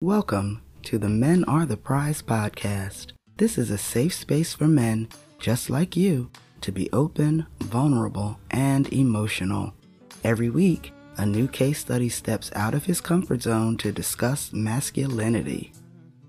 [0.00, 3.10] Welcome to the Men Are the Prize podcast.
[3.36, 5.08] This is a safe space for men
[5.40, 9.74] just like you to be open, vulnerable, and emotional.
[10.22, 15.72] Every week, a new case study steps out of his comfort zone to discuss masculinity.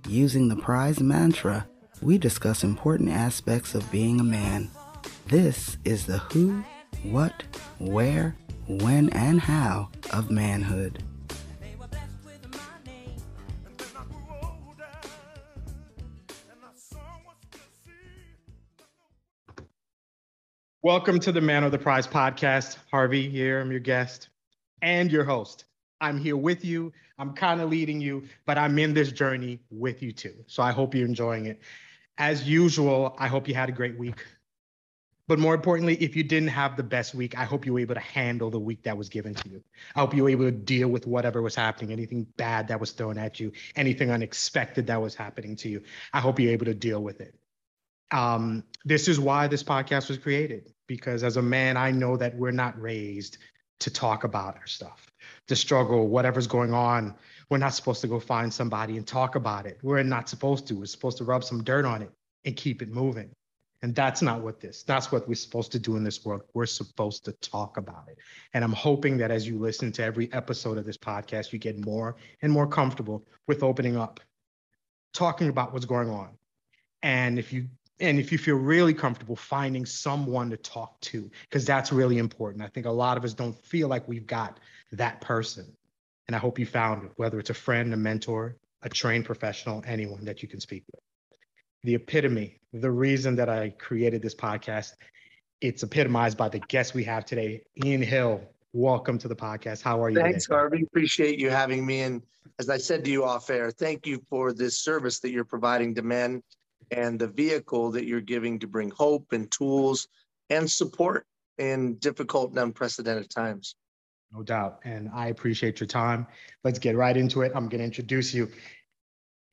[0.08, 1.68] Using the prize mantra,
[2.02, 4.72] we discuss important aspects of being a man.
[5.28, 6.64] This is the who,
[7.04, 7.44] what,
[7.78, 8.36] where,
[8.68, 11.04] when, and how of manhood.
[20.82, 22.78] Welcome to the Men Are the Prize podcast.
[22.90, 24.30] Harvey here, I'm your guest
[24.82, 25.66] and your host.
[26.00, 26.94] I'm here with you.
[27.18, 30.36] I'm kind of leading you, but I'm in this journey with you too.
[30.48, 31.60] So I hope you're enjoying it.
[32.18, 34.24] As usual, I hope you had a great week.
[35.28, 37.96] But more importantly, if you didn't have the best week, I hope you were able
[37.96, 39.62] to handle the week that was given to you.
[39.98, 42.94] I hope you were able to deal with whatever was happening, anything bad that was
[42.94, 45.84] thrown at you, anything unexpected that was happening to you.
[46.14, 47.36] I hope you're able to deal with it.
[48.12, 52.36] Um, this is why this podcast was created, because as a man, I know that
[52.36, 53.38] we're not raised
[53.80, 55.12] to talk about our stuff,
[55.48, 57.16] the struggle, whatever's going on.
[57.50, 59.80] We're not supposed to go find somebody and talk about it.
[59.82, 60.76] We're not supposed to.
[60.76, 62.12] We're supposed to rub some dirt on it
[62.46, 63.32] and keep it moving.
[63.82, 66.42] And that's not what this, that's what we're supposed to do in this world.
[66.54, 68.18] We're supposed to talk about it.
[68.54, 71.86] And I'm hoping that as you listen to every episode of this podcast, you get
[71.86, 74.20] more and more comfortable with opening up,
[75.14, 76.32] talking about what's going on.
[77.02, 77.68] And if you
[78.00, 82.64] and if you feel really comfortable finding someone to talk to because that's really important.
[82.64, 84.60] I think a lot of us don't feel like we've got
[84.92, 85.66] that person.
[86.28, 89.84] And i hope you found it whether it's a friend a mentor a trained professional
[89.86, 91.02] anyone that you can speak with.
[91.84, 94.94] The epitome the reason that i created this podcast
[95.62, 98.42] it's epitomized by the guest we have today ian hill.
[98.72, 99.82] Welcome to the podcast.
[99.82, 100.56] How are you thanks today?
[100.56, 100.84] harvey.
[100.84, 102.02] Appreciate you having me.
[102.02, 102.22] And
[102.60, 105.96] as i said to you off air thank you for this service that you're providing
[105.96, 106.44] to men
[106.92, 110.08] and the vehicle that you're giving to bring hope and tools
[110.50, 111.26] and support
[111.58, 113.76] in difficult and unprecedented times.
[114.32, 114.80] No doubt.
[114.84, 116.28] And I appreciate your time.
[116.64, 117.52] Let's get right into it.
[117.56, 118.50] I'm going to introduce you.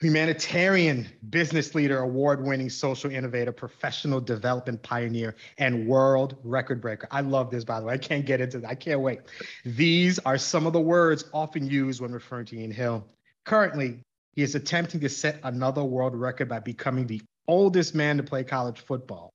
[0.01, 7.09] Humanitarian business leader, award winning social innovator, professional development pioneer, and world record breaker.
[7.11, 7.95] I love this, by the way.
[7.95, 8.69] I can't get into that.
[8.69, 9.21] I can't wait.
[9.65, 13.07] These are some of the words often used when referring to Ian Hill.
[13.47, 14.01] Currently,
[14.35, 18.45] he is attempting to set another world record by becoming the oldest man to play
[18.45, 19.33] college football.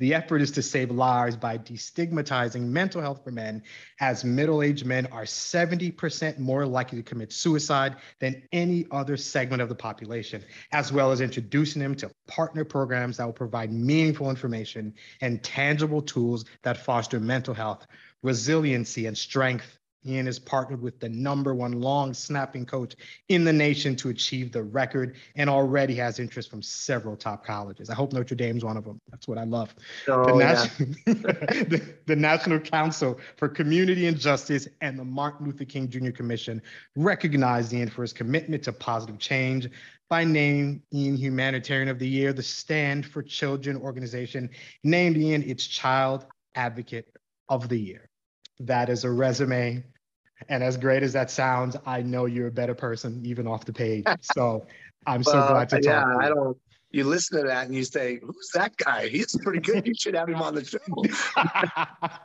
[0.00, 3.62] The effort is to save lives by destigmatizing mental health for men,
[4.00, 9.60] as middle aged men are 70% more likely to commit suicide than any other segment
[9.60, 14.30] of the population, as well as introducing them to partner programs that will provide meaningful
[14.30, 17.86] information and tangible tools that foster mental health,
[18.22, 22.96] resiliency, and strength Ian has partnered with the number one long snapping coach
[23.28, 27.90] in the nation to achieve the record and already has interest from several top colleges.
[27.90, 29.00] I hope Notre Dame's one of them.
[29.10, 29.74] That's what I love.
[30.08, 30.52] Oh, the, yeah.
[30.52, 36.10] National, the, the National Council for Community and Justice and the Martin Luther King Jr.
[36.10, 36.62] Commission
[36.96, 39.68] recognized Ian for his commitment to positive change
[40.08, 42.32] by naming Ian Humanitarian of the Year.
[42.32, 44.50] The Stand for Children organization
[44.82, 47.06] named Ian its Child Advocate
[47.48, 48.09] of the Year
[48.60, 49.82] that is a resume.
[50.48, 53.72] And as great as that sounds, I know you're a better person even off the
[53.72, 54.04] page.
[54.34, 54.66] So
[55.06, 55.84] I'm so Well, glad to talk.
[55.84, 56.18] yeah, you.
[56.20, 56.56] I don't.
[56.92, 59.06] You listen to that and you say, "Who's that guy?
[59.08, 59.86] He's pretty good.
[59.86, 60.78] You should have him on the show."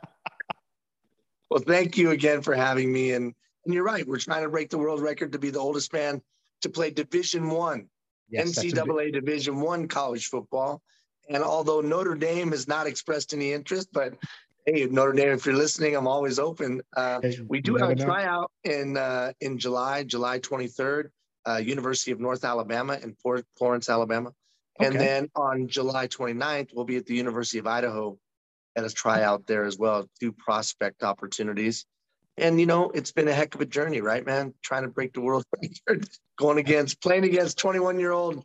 [1.50, 3.12] well, thank you again for having me.
[3.12, 4.06] And and you're right.
[4.06, 6.20] We're trying to break the world record to be the oldest man
[6.62, 7.88] to play Division One,
[8.28, 10.82] Yes, that's a big- NCAA Division One college football.
[11.28, 14.14] And although Notre Dame has not expressed any interest, but
[14.66, 16.82] hey, Notre Dame, if you're listening, I'm always open.
[16.96, 21.10] Uh, we do have a tryout in uh, in July, July 23rd,
[21.48, 24.32] uh, University of North Alabama in Port Florence, Alabama.
[24.80, 24.98] And Okay.
[24.98, 28.18] then on July 29th, we'll be at the University of Idaho
[28.74, 31.86] at a tryout there as well, two prospect opportunities.
[32.36, 34.52] And you know, it's been a heck of a journey, right, man?
[34.62, 35.44] Trying to break the world
[35.88, 38.44] record, going against, playing against 21 year old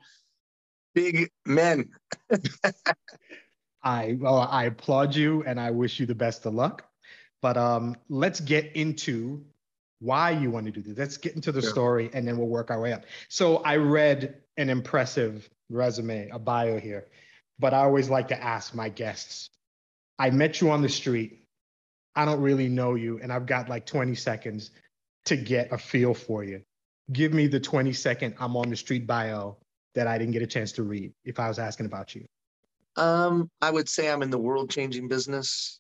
[0.94, 1.90] big men.
[3.84, 6.86] I well, I applaud you and I wish you the best of luck.
[7.42, 9.44] But um, let's get into
[10.00, 10.98] why you want to do this.
[10.98, 11.72] Let's get into the Sure.
[11.72, 13.06] story and then we'll work our way up.
[13.30, 17.08] So I read an impressive resume, a bio here,
[17.60, 19.50] but I always like to ask my guests.
[20.20, 21.48] I met you on the street.
[22.16, 24.72] I don't really know you, and I've got like 20 seconds
[25.26, 26.62] to get a feel for you.
[27.12, 29.58] Give me the 20 second I'm on the street bio
[29.96, 32.26] that I didn't get a chance to read if I was asking about you.
[32.98, 35.80] Um, I would say I'm in the world changing business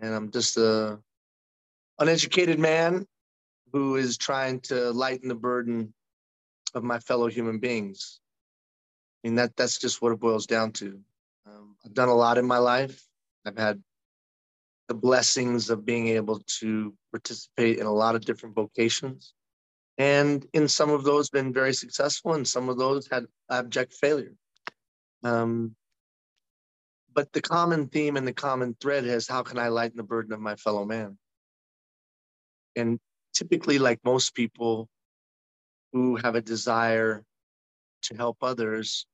[0.00, 0.98] and I'm just a
[1.98, 3.06] uneducated man
[3.72, 5.94] who is trying to lighten the burden
[6.74, 8.20] of my fellow human beings.
[9.22, 11.00] I mean, that, that's just what it boils down to.
[11.46, 13.02] Um, I've done a lot in my life.
[13.46, 13.82] I've had
[14.88, 19.32] the blessings of being able to participate in a lot of different vocations.
[19.96, 24.34] And in some of those, been very successful, and some of those had abject failure.
[25.22, 25.74] Um,
[27.14, 30.32] but the common theme and the common thread is how can I lighten the burden
[30.32, 31.16] of my fellow man?
[32.76, 32.98] And
[33.32, 34.88] typically, like most people
[35.92, 37.24] who have a desire
[38.02, 39.06] to help others,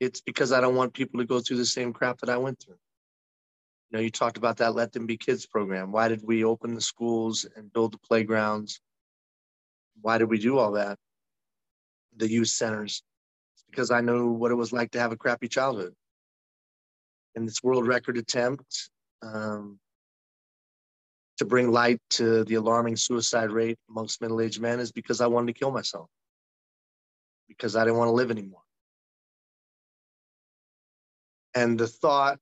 [0.00, 2.60] it's because I don't want people to go through the same crap that I went
[2.60, 2.78] through.
[3.90, 5.92] You know, you talked about that Let Them Be Kids program.
[5.92, 8.80] Why did we open the schools and build the playgrounds?
[10.00, 10.98] Why did we do all that?
[12.16, 13.02] The youth centers.
[13.54, 15.94] It's because I know what it was like to have a crappy childhood.
[17.38, 18.90] And this world record attempt
[19.22, 19.78] um,
[21.36, 25.28] to bring light to the alarming suicide rate amongst middle aged men is because I
[25.28, 26.10] wanted to kill myself,
[27.46, 28.64] because I didn't want to live anymore.
[31.54, 32.40] And the thought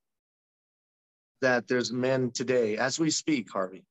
[1.42, 3.84] that there's men today, as we speak, Harvey,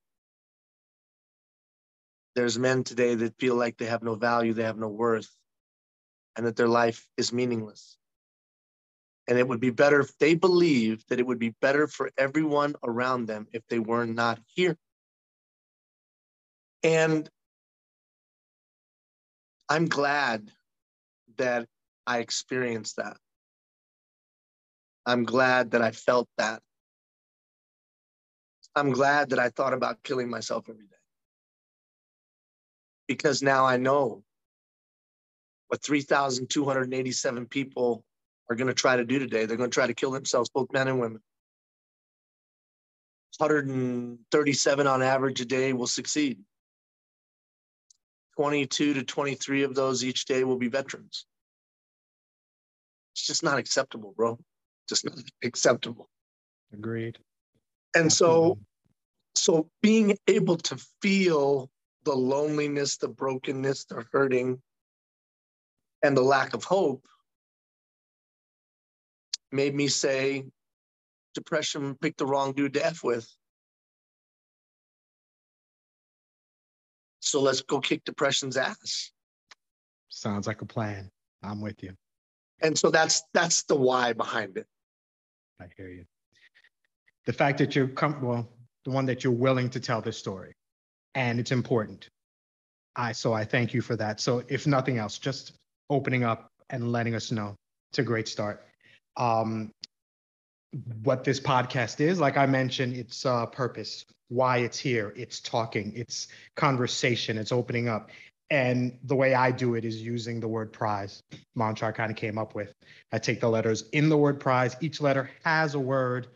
[2.34, 5.30] there's men today that feel like they have no value, they have no worth,
[6.36, 7.96] and that their life is meaningless.
[9.28, 12.76] And it would be better if they believe that it would be better for everyone
[12.84, 14.78] around them if they were not here.
[16.84, 17.28] And
[19.68, 20.52] I'm glad
[21.38, 21.68] that
[22.06, 23.18] I experienced that.
[25.06, 26.62] I'm glad that I felt that.
[28.76, 30.96] I'm glad that I thought about killing myself every day.
[33.08, 34.24] Because now I know
[35.68, 38.04] what 3,287 people
[38.50, 39.46] are going to try to do today.
[39.46, 41.22] They're going to try to kill themselves, both men and women.
[43.38, 46.40] 137 on average a day will succeed.
[48.38, 51.26] 22 to 23 of those each day will be veterans.
[53.14, 54.38] It's just not acceptable, bro.
[54.90, 56.10] Just not acceptable.
[56.74, 57.18] Agreed.
[57.96, 58.58] And so,
[59.36, 61.70] so being able to feel
[62.04, 64.62] the loneliness, the brokenness, the hurting,
[66.04, 67.06] and the lack of hope
[69.56, 70.46] made me say,
[71.34, 73.28] depression picked the wrong dude to F with.
[77.20, 79.12] So let's go kick depression's ass.
[80.10, 81.10] Sounds like a plan.
[81.42, 81.94] I'm with you.
[82.62, 84.68] And so that's that's the why behind it.
[85.60, 86.06] I hear you.
[87.26, 88.48] The fact that you're comfortable,
[88.86, 90.54] the one that you're willing to tell this story,
[91.16, 92.08] and it's important.
[92.96, 94.20] I so I thank you for that.
[94.20, 95.54] So if nothing else, just
[95.90, 97.56] opening up and letting us know.
[97.92, 98.66] It's a great start.
[99.18, 99.72] Um,
[101.04, 105.94] what this podcast is, like I mentioned, it's uh, purpose, why it's here, it's talking,
[105.96, 108.10] it's conversation, it's opening up.
[108.52, 111.24] And the way I do it is using the word prize.
[111.56, 112.74] Mantra I kind of came up with.
[113.12, 114.76] I take the letters in the word prize.
[114.82, 116.28] Each letter has a word,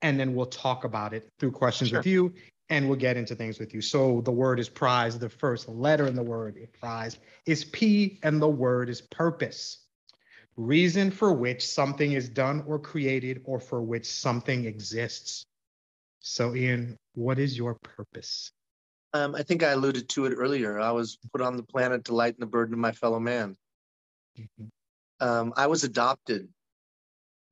[0.00, 1.98] and then we'll talk about it through questions Sure.
[1.98, 2.32] with you,
[2.70, 3.82] and we'll get into things with you.
[3.82, 5.18] So the word is prize.
[5.18, 9.78] The first letter in the word is prize is P, and the word is purpose.
[10.58, 15.46] Reason for which something is done or created, or for which something exists.
[16.18, 18.50] So, Ian, what is your purpose?
[19.14, 20.80] Um, I think I alluded to it earlier.
[20.80, 23.56] I was put on the planet to lighten the burden of my fellow man.
[24.36, 24.68] Mhm.
[25.20, 26.52] Um, I was adopted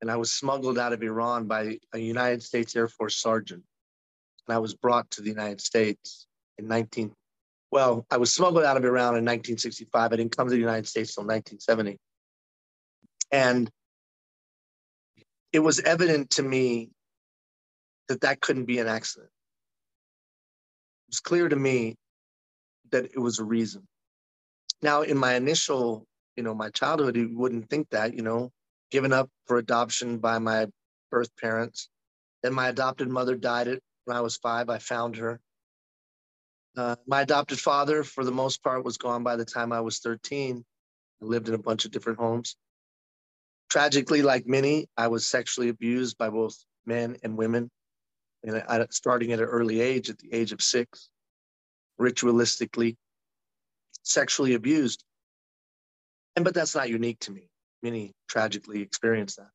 [0.01, 3.63] and I was smuggled out of Iran by a United States Air Force sergeant.
[4.47, 6.27] And I was brought to the United States
[6.57, 7.15] in 19,
[7.71, 10.11] well, I was smuggled out of Iran in 1965.
[10.11, 11.97] I didn't come to the United States until 1970.
[13.31, 13.69] And
[15.51, 16.89] it was evident to me
[18.07, 19.29] that that couldn't be an accident.
[21.07, 21.95] It was clear to me
[22.91, 23.87] that it was a reason.
[24.81, 26.05] Now, in my initial,
[26.35, 28.51] you know, my childhood, you wouldn't think that, you know,
[28.91, 30.67] given up for adoption by my
[31.11, 31.89] birth parents.
[32.43, 33.67] Then my adopted mother died
[34.05, 34.69] when I was five.
[34.69, 35.39] I found her.
[36.75, 39.99] Uh, my adopted father, for the most part, was gone by the time I was
[39.99, 40.63] 13.
[41.21, 42.55] I lived in a bunch of different homes.
[43.69, 46.55] Tragically, like many, I was sexually abused by both
[46.85, 47.69] men and women,
[48.43, 51.09] and I, starting at an early age, at the age of six,
[51.99, 52.95] ritualistically
[54.03, 55.03] sexually abused.
[56.35, 57.49] And but that's not unique to me.
[57.83, 59.49] Many tragically experience that.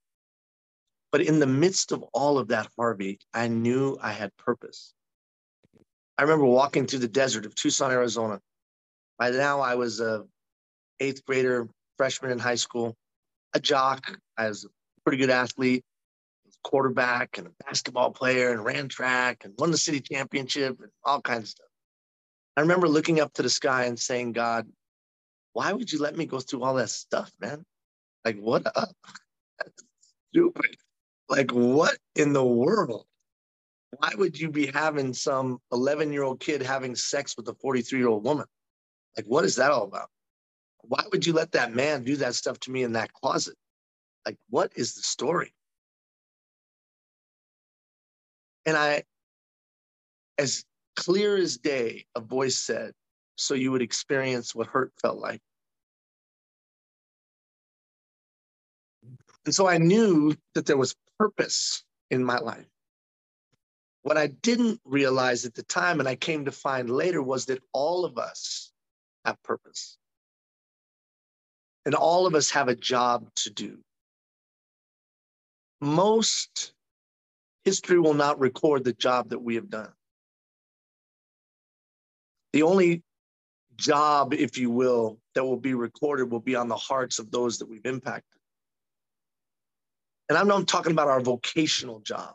[1.10, 4.94] But in the midst of all of that, Harvey, I knew I had purpose.
[6.18, 8.40] I remember walking through the desert of Tucson, Arizona.
[9.18, 10.24] By now, I was a
[11.00, 12.96] eighth grader, freshman in high school,
[13.54, 14.18] a jock.
[14.36, 14.68] I was a
[15.04, 15.84] pretty good athlete,
[16.62, 21.20] quarterback and a basketball player, and ran track and won the city championship and all
[21.20, 21.66] kinds of stuff.
[22.56, 24.68] I remember looking up to the sky and saying, God,
[25.52, 27.64] why would you let me go through all that stuff, man?
[28.24, 28.94] Like, what up?
[29.58, 29.82] That's
[30.32, 30.76] stupid.
[31.28, 33.06] Like, what in the world?
[33.98, 37.98] Why would you be having some 11 year old kid having sex with a 43
[37.98, 38.46] year old woman?
[39.16, 40.08] Like, what is that all about?
[40.82, 43.56] Why would you let that man do that stuff to me in that closet?
[44.26, 45.52] Like, what is the story?
[48.66, 49.04] And I,
[50.38, 50.64] as
[50.96, 52.92] clear as day, a voice said,
[53.36, 55.40] so you would experience what hurt felt like.
[59.44, 62.66] And so I knew that there was purpose in my life.
[64.02, 67.62] What I didn't realize at the time, and I came to find later, was that
[67.72, 68.72] all of us
[69.24, 69.96] have purpose.
[71.84, 73.78] And all of us have a job to do.
[75.80, 76.72] Most
[77.64, 79.92] history will not record the job that we have done.
[82.52, 83.02] The only
[83.76, 87.58] job, if you will, that will be recorded will be on the hearts of those
[87.58, 88.40] that we've impacted.
[90.28, 92.34] And I'm not talking about our vocational job.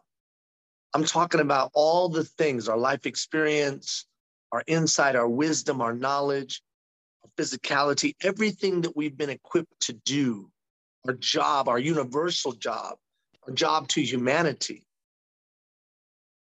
[0.94, 4.06] I'm talking about all the things our life experience,
[4.52, 6.62] our insight, our wisdom, our knowledge,
[7.36, 10.50] physicality, everything that we've been equipped to do,
[11.08, 12.98] our job, our universal job,
[13.48, 14.84] our job to humanity.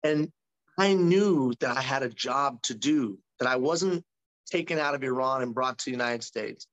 [0.04, 0.32] And
[0.77, 4.04] I knew that I had a job to do, that I wasn't
[4.46, 6.68] taken out of Iran and brought to the United States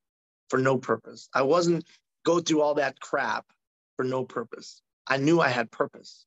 [0.51, 1.29] for no purpose.
[1.35, 1.85] I wasn't
[2.25, 3.47] go through all that crap
[3.97, 4.83] for no purpose.
[5.07, 6.27] I knew I had purpose.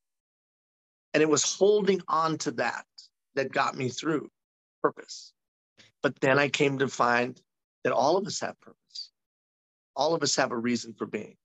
[1.13, 2.85] And it was holding on to that
[3.35, 4.29] that got me through
[4.81, 5.31] purpose.
[6.01, 7.39] But then I came to find
[7.85, 9.11] that all of us have purpose.
[9.95, 11.37] All of us have a reason for being.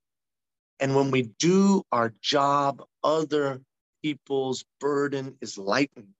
[0.80, 3.60] And when we do our job, other
[4.02, 6.14] people's burden is lightened.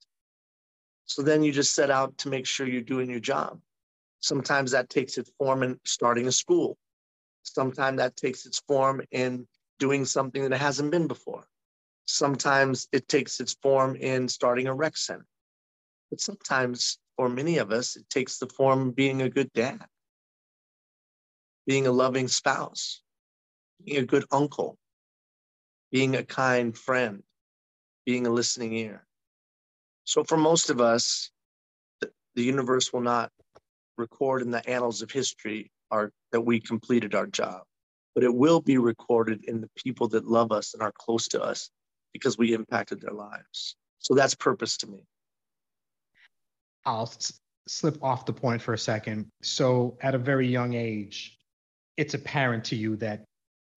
[1.06, 3.60] So then you just set out to make sure you're doing your job.
[4.20, 6.76] Sometimes that takes its form in starting a school.
[7.42, 9.46] Sometimes that takes its form in
[9.78, 11.46] doing something that hasn't been before.
[12.04, 15.24] Sometimes it takes its form in starting a rec center.
[16.10, 19.86] But sometimes, for many of us, it takes the form of being a good dad,
[21.70, 23.00] being a loving spouse,
[23.84, 24.76] being a good uncle,
[25.92, 27.22] being a kind friend,
[28.04, 29.06] being a listening ear.
[30.04, 31.30] So, for most of us,
[32.00, 33.30] the, the universe will not
[33.96, 37.62] record in the annals of history our, that we completed our job
[38.14, 41.40] but it will be recorded in the people that love us and are close to
[41.40, 41.70] us
[42.12, 43.76] because we impacted their lives.
[43.98, 45.04] So that's purpose to me.
[46.84, 47.12] I'll
[47.68, 49.28] slip off the point for a second.
[49.42, 51.38] So, at a very young age,
[52.00, 53.24] it's apparent to you that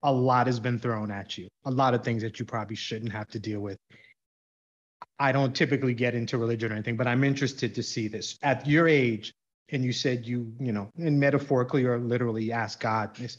[0.01, 3.12] a lot has been thrown at you, a lot of things that you probably shouldn't
[3.12, 3.77] have to deal with.
[5.20, 8.38] I don't typically get into religion or anything, but I'm interested to see this.
[8.42, 9.34] At your age,
[9.74, 13.38] and you said you, you know, and metaphorically or literally ask God this,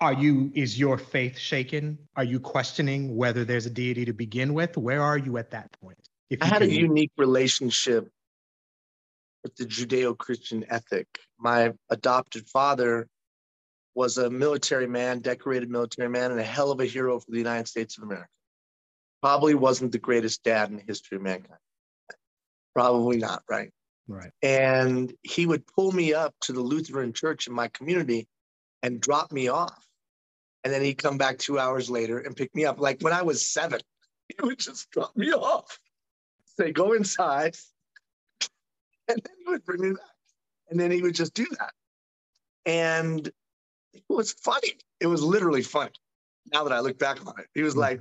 [0.00, 4.54] are you is your faith shaken are you questioning whether there's a deity to begin
[4.54, 5.98] with where are you at that point
[6.30, 6.70] if i had can...
[6.70, 8.08] a unique relationship
[9.42, 11.08] with the judeo-christian ethic
[11.40, 13.08] my adopted father
[13.94, 17.38] was a military man decorated military man and a hell of a hero for the
[17.38, 18.28] united states of america
[19.22, 21.58] probably wasn't the greatest dad in the history of mankind
[22.74, 23.70] probably not right
[24.06, 28.28] right and he would pull me up to the lutheran church in my community
[28.82, 29.88] and drop me off
[30.64, 32.80] and then he'd come back two hours later and pick me up.
[32.80, 33.80] Like when I was seven,
[34.28, 35.78] he would just drop me off,
[36.44, 37.56] say, go inside.
[39.10, 40.14] And then he would bring me back.
[40.68, 41.72] And then he would just do that.
[42.66, 43.30] And
[43.92, 44.72] it was funny.
[45.00, 45.92] It was literally funny.
[46.52, 47.80] Now that I look back on it, he was hmm.
[47.80, 48.00] like,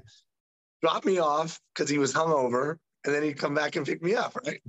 [0.81, 2.77] drop me off because he was hungover.
[3.05, 4.61] And then he'd come back and pick me up, right?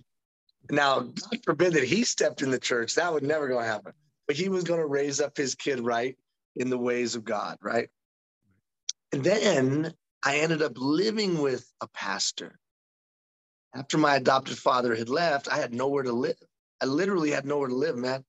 [0.70, 2.94] Now, God forbid that he stepped in the church.
[2.94, 3.92] That would never going to happen.
[4.26, 6.16] But he was going to raise up his kid right
[6.54, 7.88] in the ways of God, right?
[9.12, 12.58] And then I ended up living with a pastor.
[13.75, 16.37] After my adopted father had left, I had nowhere to live.
[16.80, 18.25] I literally had nowhere to live, man.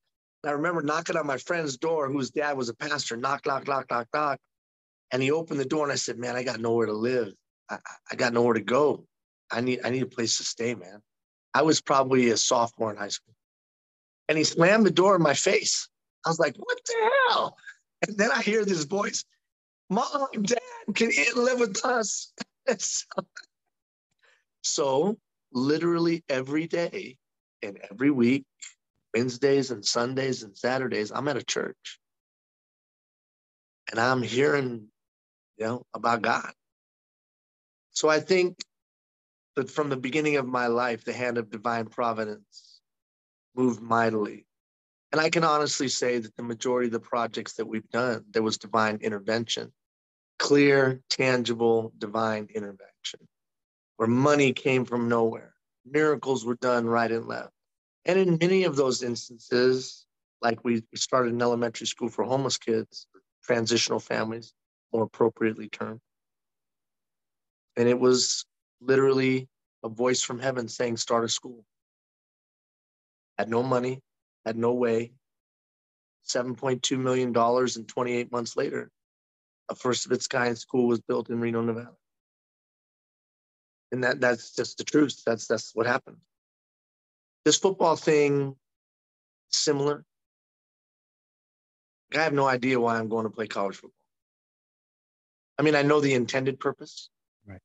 [0.45, 3.87] I remember knocking on my friend's door, whose dad was a pastor, knock, knock, knock,
[3.89, 4.39] knock, knock.
[5.11, 7.33] And he opened the door and I said, Man, I got nowhere to live.
[7.69, 7.77] I,
[8.11, 9.05] I got nowhere to go.
[9.51, 11.01] I need, I need a place to stay, man.
[11.53, 13.33] I was probably a sophomore in high school.
[14.27, 15.89] And he slammed the door in my face.
[16.25, 17.57] I was like, What the hell?
[18.07, 19.25] And then I hear this voice,
[19.89, 20.59] Mom, Dad,
[20.93, 22.31] can you live with us?
[24.63, 25.17] so,
[25.51, 27.17] literally every day
[27.61, 28.45] and every week,
[29.15, 31.99] Wednesdays and Sundays and Saturdays, I'm at a church.
[33.91, 34.87] And I'm hearing,
[35.57, 36.51] you know, about God.
[37.91, 38.57] So I think
[39.55, 42.81] that from the beginning of my life, the hand of divine providence
[43.55, 44.43] moved mightily
[45.11, 48.43] And I can honestly say that the majority of the projects that we've done, there
[48.43, 49.73] was divine intervention,
[50.39, 53.27] clear, tangible, divine intervention,
[53.97, 55.53] where money came from nowhere.
[55.85, 57.51] Miracles were done right and left.
[58.09, 60.07] And in many of those instances,
[60.41, 63.05] like we started an elementary school for homeless kids,
[63.43, 64.51] transitional families,
[64.91, 65.99] more appropriately termed.
[67.77, 68.45] And it was
[68.81, 69.47] literally
[69.83, 71.63] a voice from heaven saying, start a school.
[73.37, 74.01] Had no money,
[74.43, 75.11] had no way.
[76.27, 78.89] $7.2 million and 28 months later,
[79.69, 81.93] a first of its kind school was built in Reno, Nevada.
[83.91, 85.21] And that, that's just the truth.
[85.27, 86.17] That's, that's what happened.
[87.49, 88.55] This football thing,
[89.49, 90.05] similar.
[92.13, 93.97] I have no idea why I'm going to play college football.
[95.57, 97.09] I mean, I know the intended purpose.
[97.47, 97.59] Right.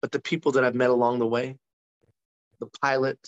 [0.00, 1.58] But the people that I've met along the way,
[2.60, 3.18] the pilot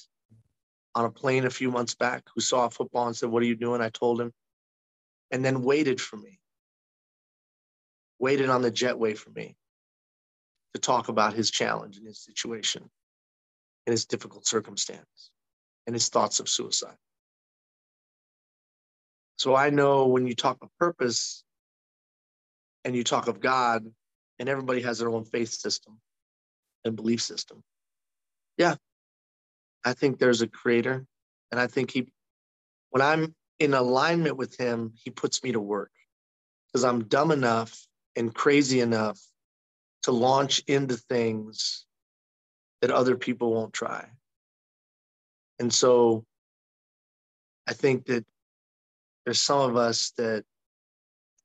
[0.94, 3.54] on a plane a few months back who saw football and said, What are you
[3.54, 3.82] doing?
[3.82, 4.32] I told him,
[5.30, 6.40] and then waited for me,
[8.18, 9.56] waited on the jetway for me
[10.72, 12.88] to talk about his challenge and his situation
[13.86, 15.32] and his difficult circumstance
[15.86, 16.96] and his thoughts of suicide.
[19.36, 21.44] So I know when you talk of purpose
[22.84, 23.86] and you talk of God,
[24.38, 25.98] and everybody has their own faith system
[26.84, 27.62] and belief system.
[28.58, 28.74] Yeah,
[29.84, 31.06] I think there's a creator.
[31.50, 32.08] And I think he,
[32.90, 35.92] when I'm in alignment with him, he puts me to work
[36.66, 37.86] because I'm dumb enough
[38.16, 39.20] and crazy enough
[40.02, 41.86] to launch into things
[42.80, 44.06] that other people won't try.
[45.58, 46.24] And so
[47.66, 48.24] I think that
[49.24, 50.44] there's some of us that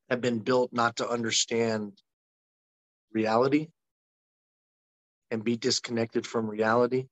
[0.10, 1.94] have been built not to understand
[3.14, 3.68] reality
[5.32, 7.06] and be disconnected from reality.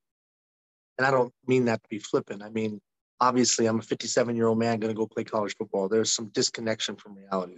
[0.97, 2.41] And I don't mean that to be flippant.
[2.41, 2.81] I mean,
[3.19, 5.87] obviously, I'm a 57 year old man going to go play college football.
[5.87, 7.55] There's some disconnection from reality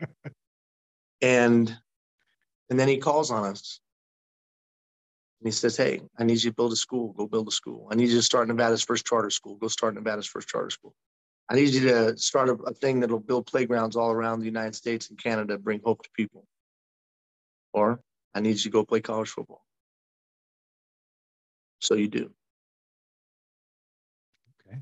[0.00, 0.08] there.
[1.20, 1.76] and
[2.70, 3.80] and then he calls on us.
[5.40, 7.12] And he says, Hey, I need you to build a school.
[7.12, 7.88] Go build a school.
[7.90, 9.56] I need you to start Nevada's first charter school.
[9.56, 10.94] Go start Nevada's first charter school.
[11.48, 14.74] I need you to start a, a thing that'll build playgrounds all around the United
[14.74, 16.44] States and Canada, bring hope to people.
[17.72, 18.00] Or
[18.34, 19.62] I need you to go play college football.
[21.80, 22.30] So you do.
[24.66, 24.78] Okay.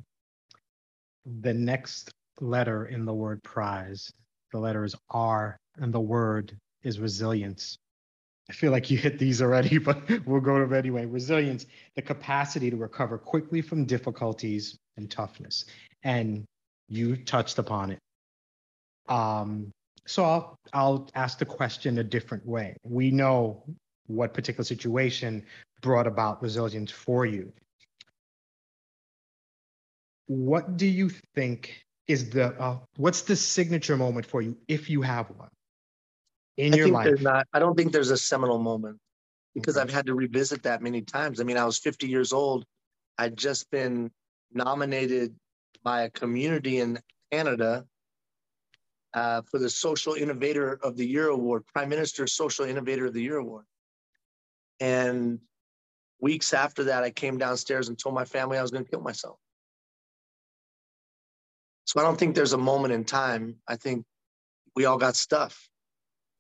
[1.27, 4.13] The next letter in the word prize,
[4.53, 7.79] the letter is R, and the word is resilience.
[8.49, 11.07] I feel like you hit these already, but we'll go to them anyway.
[11.07, 15.65] Resilience, the capacity to recover quickly from difficulties and toughness.
[16.03, 16.45] And
[16.89, 17.99] you touched upon it.
[19.09, 19.73] Um,
[20.07, 22.77] so I'll, I'll ask the question a different way.
[22.85, 23.65] We know
[24.07, 25.45] what particular situation
[25.81, 27.53] brought about resilience for you.
[30.27, 35.03] What do you think is the uh, what's the signature moment for you if you
[35.03, 35.49] have one
[36.57, 37.05] in I your think life?
[37.07, 38.99] there's not, I don't think there's a seminal moment
[39.55, 41.41] because I've had to revisit that many times.
[41.41, 42.65] I mean, I was 50 years old.
[43.19, 44.11] I'd just been
[44.53, 45.35] nominated
[45.83, 46.99] by a community in
[47.31, 47.85] Canada
[49.13, 53.23] uh, for the Social Innovator of the Year Award, Prime Minister Social Innovator of the
[53.23, 53.65] Year Award.
[54.81, 55.39] And
[56.21, 59.03] weeks after that, I came downstairs and told my family I was going to kill
[59.03, 59.39] myself.
[61.85, 63.57] So I don't think there's a moment in time.
[63.69, 64.05] I think
[64.75, 65.69] we all got stuff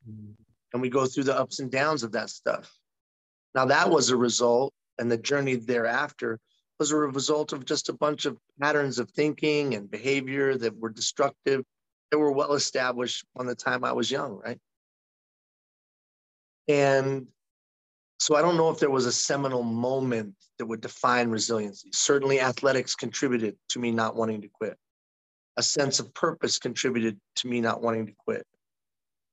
[0.06, 2.72] and we go through the ups and downs of that stuff.
[3.54, 6.40] Now, that was a result, and the journey thereafter
[6.78, 10.90] was a result of just a bunch of patterns of thinking and behavior that were
[10.90, 11.62] destructive,
[12.10, 14.58] that were well established on the time I was young, right?
[16.66, 17.28] And
[18.18, 21.90] so I don't know if there was a seminal moment that would define resiliency.
[21.92, 24.76] Certainly, athletics contributed to me not wanting to quit.
[25.56, 28.44] A sense of purpose contributed to me not wanting to quit.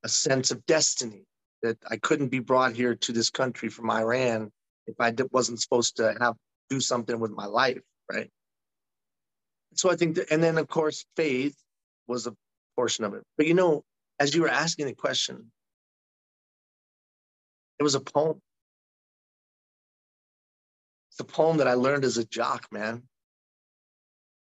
[0.04, 1.26] A sense of destiny
[1.62, 4.52] that I couldn't be brought here to this country from Iran
[4.88, 6.36] if I wasn't supposed to have
[6.70, 8.30] do something with my life, right?
[9.76, 11.56] So I think, that, and then of course, faith
[12.08, 12.36] was a
[12.76, 13.24] portion of it.
[13.38, 13.84] But you know,
[14.20, 15.52] as you were asking the question,
[17.80, 18.42] it was a poem.
[21.12, 23.04] It's a poem that I learned as a jock, man.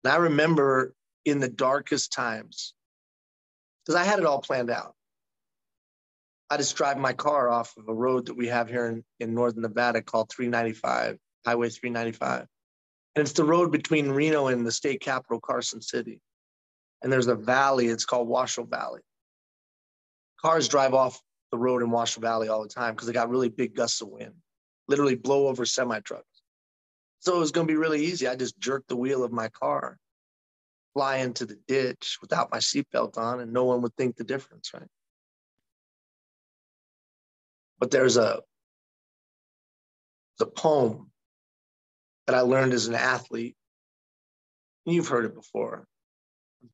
[0.04, 0.94] And I remember
[1.26, 2.74] in the darkest times,
[3.84, 4.96] because I had it all planned out.
[6.50, 9.34] I just drive my car off of a road that we have here in, in
[9.34, 12.48] northern Nevada called 395, Highway 395.
[13.16, 16.20] And it's the road between Reno and the state capital, Carson City.
[17.02, 19.02] And there's a valley, it's called Washoe Valley.
[20.40, 21.20] Cars drive off
[21.52, 24.10] the road in Washoe Valley all the time because they got really big gusts of
[24.10, 24.34] wind,
[24.88, 26.26] literally blow over semi trucks.
[27.20, 28.28] So it was going to be really easy.
[28.28, 29.98] I just jerked the wheel of my car
[30.94, 34.72] fly into the ditch without my seatbelt on and no one would think the difference,
[34.74, 34.88] right?
[37.80, 38.42] But there's a
[40.38, 41.12] the poem
[42.28, 43.56] that I learned as an athlete.
[44.86, 45.88] You've heard it before.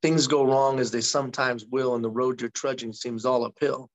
[0.02, 3.90] Things go wrong as they sometimes will, and the road you're trudging seems all uphill.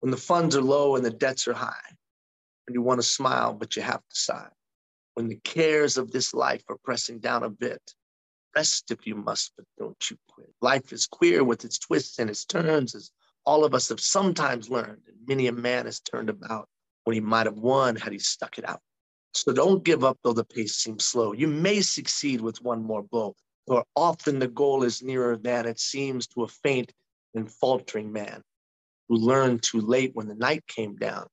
[0.00, 1.96] When the funds are low and the debts are high,
[2.66, 4.48] and you want to smile, but you have to sigh.
[5.14, 7.82] When the cares of this life are pressing down a bit,
[8.56, 10.48] rest if you must, but don't you quit.
[10.60, 12.94] Life is queer with its twists and its turns,
[13.44, 16.68] all of us have sometimes learned, and many a man has turned about
[17.04, 18.80] when he might have won had he stuck it out.
[19.34, 21.32] So don't give up though the pace seems slow.
[21.32, 23.34] You may succeed with one more blow,
[23.66, 26.92] for often the goal is nearer than it seems to a faint
[27.34, 28.42] and faltering man
[29.08, 31.26] who learned too late when the night came down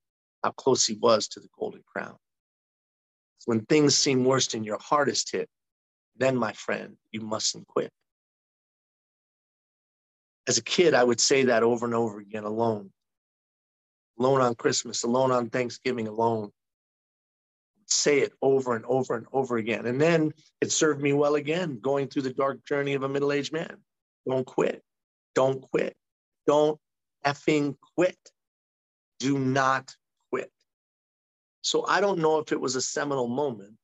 [0.43, 2.15] how close he was to the golden crown.
[3.45, 5.49] When things seem worse than your hardest hit,
[6.17, 7.91] then, my friend, you mustn't quit.
[10.49, 12.89] As a kid, I would say that over and over again alone.
[14.17, 16.49] Alone on Christmas, alone on Thanksgiving, alone.
[17.85, 19.85] Say it over and over and over again.
[19.85, 23.31] And then it served me well again, going through the dark journey of a middle
[23.31, 23.77] aged man.
[24.27, 24.81] Don't quit.
[25.35, 25.95] Don't quit.
[26.47, 26.79] Don't
[27.23, 28.17] effing quit.
[29.19, 29.95] Do not
[30.31, 30.51] quit.
[31.61, 33.77] So I don't know if it was a seminal moment,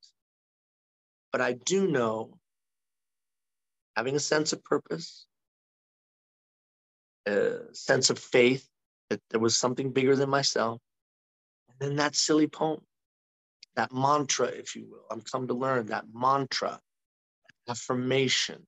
[1.31, 2.39] but I do know
[3.95, 5.27] having a sense of purpose,
[7.25, 8.67] a sense of faith
[9.09, 10.81] that there was something bigger than myself.
[11.69, 12.81] And then that silly poem,
[13.75, 15.05] that mantra, if you will.
[15.11, 16.79] I'm come to learn that mantra,
[17.67, 18.65] affirmation,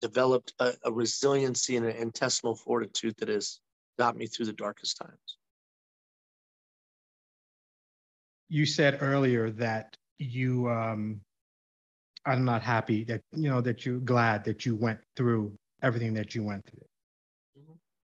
[0.00, 3.60] developed a, a resiliency and an intestinal fortitude that has
[3.98, 5.38] got me through the darkest times.
[8.48, 11.20] You said earlier that you um,
[12.26, 16.34] are not happy that you know that you're glad that you went through everything that
[16.34, 16.86] you went through.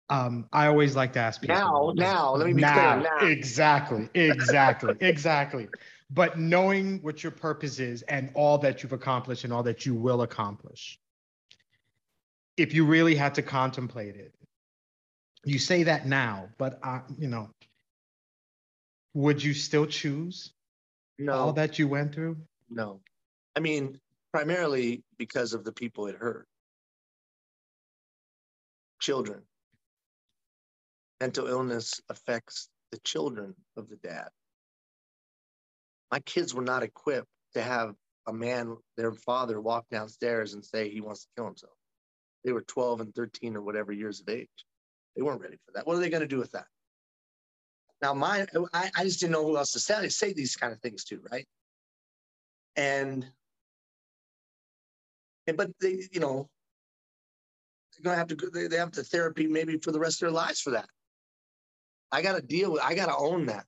[0.10, 1.92] Um, I always like to ask people now.
[1.96, 3.12] Now, let me be now, clear.
[3.22, 5.68] Now, exactly, exactly, exactly.
[6.10, 9.94] But knowing what your purpose is and all that you've accomplished and all that you
[9.94, 11.00] will accomplish,
[12.58, 14.34] if you really had to contemplate it,
[15.46, 17.50] you say that now, but uh, you know,
[19.14, 20.52] would you still choose
[21.20, 21.34] no.
[21.34, 22.38] all that you went through?
[22.70, 23.00] No.
[23.56, 24.00] I mean,
[24.32, 26.48] primarily because of the people it hurt.
[29.00, 29.42] Children.
[31.20, 34.30] Mental illness affects the children of the dad.
[36.12, 37.94] My kids were not equipped to have
[38.28, 41.74] a man, their father, walk downstairs and say he wants to kill himself.
[42.44, 44.48] They were 12 and 13 or whatever years of age.
[45.16, 45.86] They weren't ready for that.
[45.86, 46.66] What are they going to do with that?
[48.02, 50.80] Now, my, I, I just didn't know who else to say, say these kind of
[50.80, 51.48] things to, right?
[52.76, 53.30] And
[55.58, 56.48] but they, you know,
[57.92, 60.32] they're gonna have to they, they have to therapy maybe for the rest of their
[60.32, 60.88] lives for that.
[62.12, 63.66] I got to deal with, I got to own that.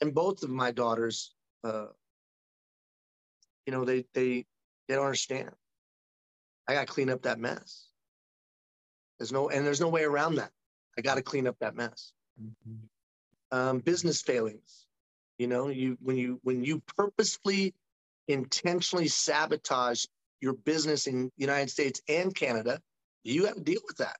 [0.00, 1.86] And both of my daughters, uh,
[3.66, 4.44] you know, they they
[4.88, 5.50] they don't understand.
[6.68, 7.88] I got to clean up that mess.
[9.18, 10.50] There's no, and there's no way around that.
[10.98, 12.12] I got to clean up that mess.
[12.42, 13.56] Mm-hmm.
[13.56, 14.86] Um, business failings.
[15.38, 17.74] You know, you when you when you purposefully,
[18.28, 20.04] intentionally sabotage
[20.40, 22.80] your business in the United States and Canada,
[23.22, 24.16] you have to deal with that.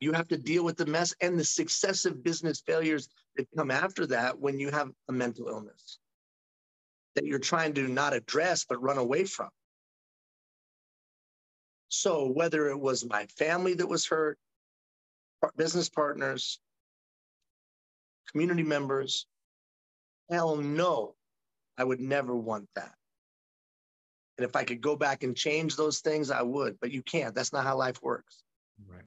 [0.00, 4.06] You have to deal with the mess and the successive business failures that come after
[4.06, 5.98] that when you have a mental illness
[7.14, 9.48] that you're trying to not address but run away from.
[11.88, 14.38] So, whether it was my family that was hurt,
[15.56, 16.60] business partners,
[18.30, 19.26] community members,
[20.30, 21.14] hell no,
[21.76, 22.94] I would never want that.
[24.36, 27.34] And if I could go back and change those things, I would, but you can't.
[27.34, 28.42] That's not how life works.
[28.86, 29.02] Right.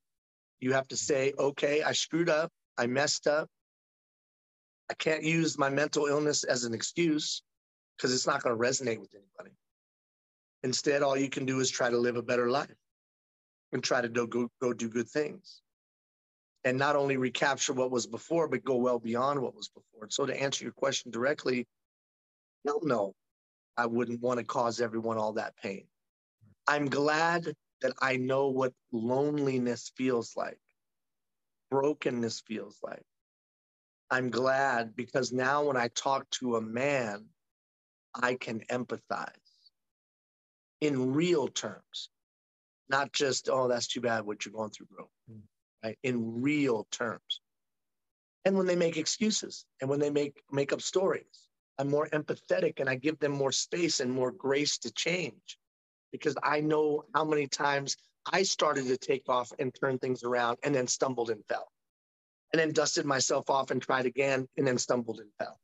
[0.61, 2.51] You have to say, okay, I screwed up.
[2.77, 3.49] I messed up.
[4.89, 7.41] I can't use my mental illness as an excuse
[7.97, 9.55] because it's not going to resonate with anybody.
[10.63, 12.75] Instead, all you can do is try to live a better life
[13.73, 15.61] and try to do, go, go do good things.
[16.63, 20.07] And not only recapture what was before, but go well beyond what was before.
[20.09, 21.65] So, to answer your question directly,
[22.63, 23.15] no, no.
[23.77, 25.85] I wouldn't want to cause everyone all that pain.
[26.67, 30.59] I'm glad that I know what loneliness feels like,
[31.69, 33.03] brokenness feels like.
[34.09, 37.25] I'm glad because now when I talk to a man,
[38.13, 39.29] I can empathize
[40.81, 42.09] in real terms,
[42.89, 45.41] not just, oh, that's too bad what you're going through, bro, mm.
[45.83, 45.97] right?
[46.03, 47.41] In real terms.
[48.43, 51.47] And when they make excuses and when they make, make up stories
[51.81, 55.57] I'm more empathetic and I give them more space and more grace to change.
[56.11, 57.97] Because I know how many times
[58.31, 61.67] I started to take off and turn things around and then stumbled and fell.
[62.53, 65.57] And then dusted myself off and tried again and then stumbled and fell.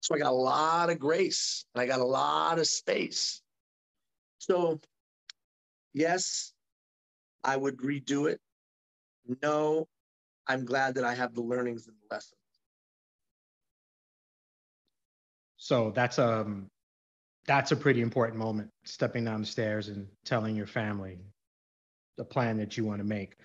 [0.00, 3.40] So I got a lot of grace and I got a lot of space.
[4.38, 4.80] So,
[5.92, 6.52] yes,
[7.42, 8.40] I would redo it.
[9.42, 9.88] No,
[10.46, 12.38] I'm glad that I have the learnings and the lessons.
[15.56, 16.68] So that's um
[17.46, 21.18] that's a pretty important moment, stepping down the stairs and telling your family
[22.16, 23.36] the plan that you want to make.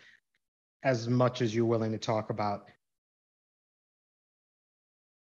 [0.83, 2.69] As much as you're willing to talk about,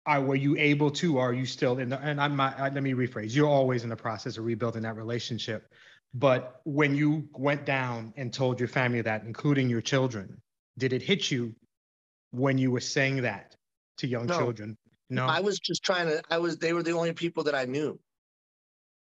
[0.05, 1.19] are were you able to?
[1.19, 1.99] Are you still in the?
[2.01, 2.59] And I'm not.
[2.59, 3.35] Let me rephrase.
[3.35, 5.73] You're always in the process of rebuilding that relationship.
[6.15, 10.41] But when you went down and told your family that, including your children,
[10.79, 11.55] did it hit you
[12.31, 13.55] when you were saying that
[13.99, 14.39] to young no.
[14.39, 14.77] children?
[15.11, 16.23] No, I was just trying to.
[16.31, 16.59] I was.
[16.59, 17.99] They were the only people that I knew,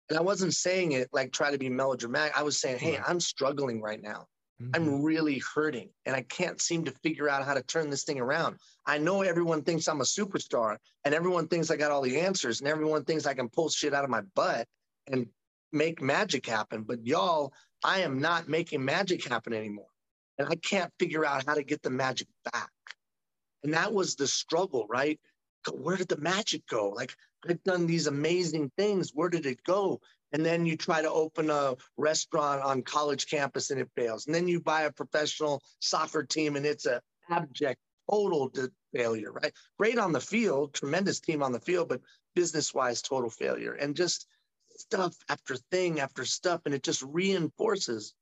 [0.10, 2.38] and I wasn't saying it like try to be melodramatic.
[2.38, 4.28] I was saying, "Hey, I'm struggling right now.
[4.62, 4.72] Mm-hmm.
[4.76, 8.20] I'm really hurting, and I can't seem to figure out how to turn this thing
[8.20, 8.58] around.
[8.86, 12.62] I know everyone thinks I'm a superstar, and everyone thinks I got all the answers,
[12.62, 14.68] and everyone thinks I can pull shit out of my butt
[15.08, 15.28] and
[15.72, 16.84] make magic happen.
[16.84, 19.90] But y'all, I am not making magic happen anymore,
[20.38, 22.70] and I can't figure out how to get the magic back."
[23.64, 25.20] And that was the struggle, right?
[25.74, 26.90] where did the magic go?
[26.90, 27.16] Like
[27.48, 29.12] I've done these amazing things.
[29.14, 30.02] Where did it go?
[30.32, 34.26] And then you try to open a restaurant on college campus and it fails.
[34.26, 37.80] And then you buy a professional soccer team and it's an abject,
[38.10, 38.52] total
[38.94, 39.54] failure, right?
[39.78, 42.02] Great on the field, tremendous team on the field, but
[42.34, 43.74] business wise, total failure.
[43.74, 44.28] And just
[44.78, 46.62] stuff after thing after stuff.
[46.66, 48.14] And it just reinforces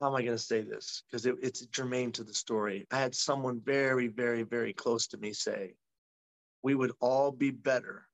[0.00, 1.02] how am I going to say this?
[1.10, 2.86] Because it, it's germane to the story.
[2.90, 5.74] I had someone very, very, very close to me say,
[6.62, 8.06] We would all be better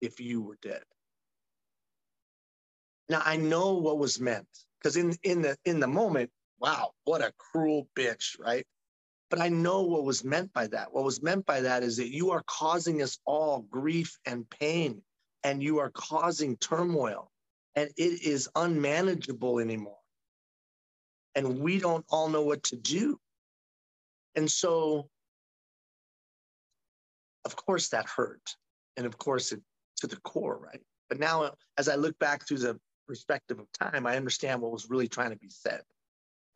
[0.00, 0.82] if you were dead.
[3.08, 4.48] Now I know what was meant
[4.78, 8.66] because in in the in the moment, wow, what a cruel bitch, right?
[9.30, 10.92] But I know what was meant by that.
[10.92, 15.02] What was meant by that is that you are causing us all grief and pain,
[15.44, 17.30] and you are causing turmoil,
[17.76, 19.98] and it is unmanageable anymore
[21.34, 23.18] and we don't all know what to do.
[24.34, 25.08] And so,
[27.44, 28.56] of course, that hurt.
[28.96, 29.60] And of course, it
[29.98, 30.80] to the core, right?
[31.08, 34.90] But now, as I look back through the perspective of time, I understand what was
[34.90, 35.82] really trying to be said.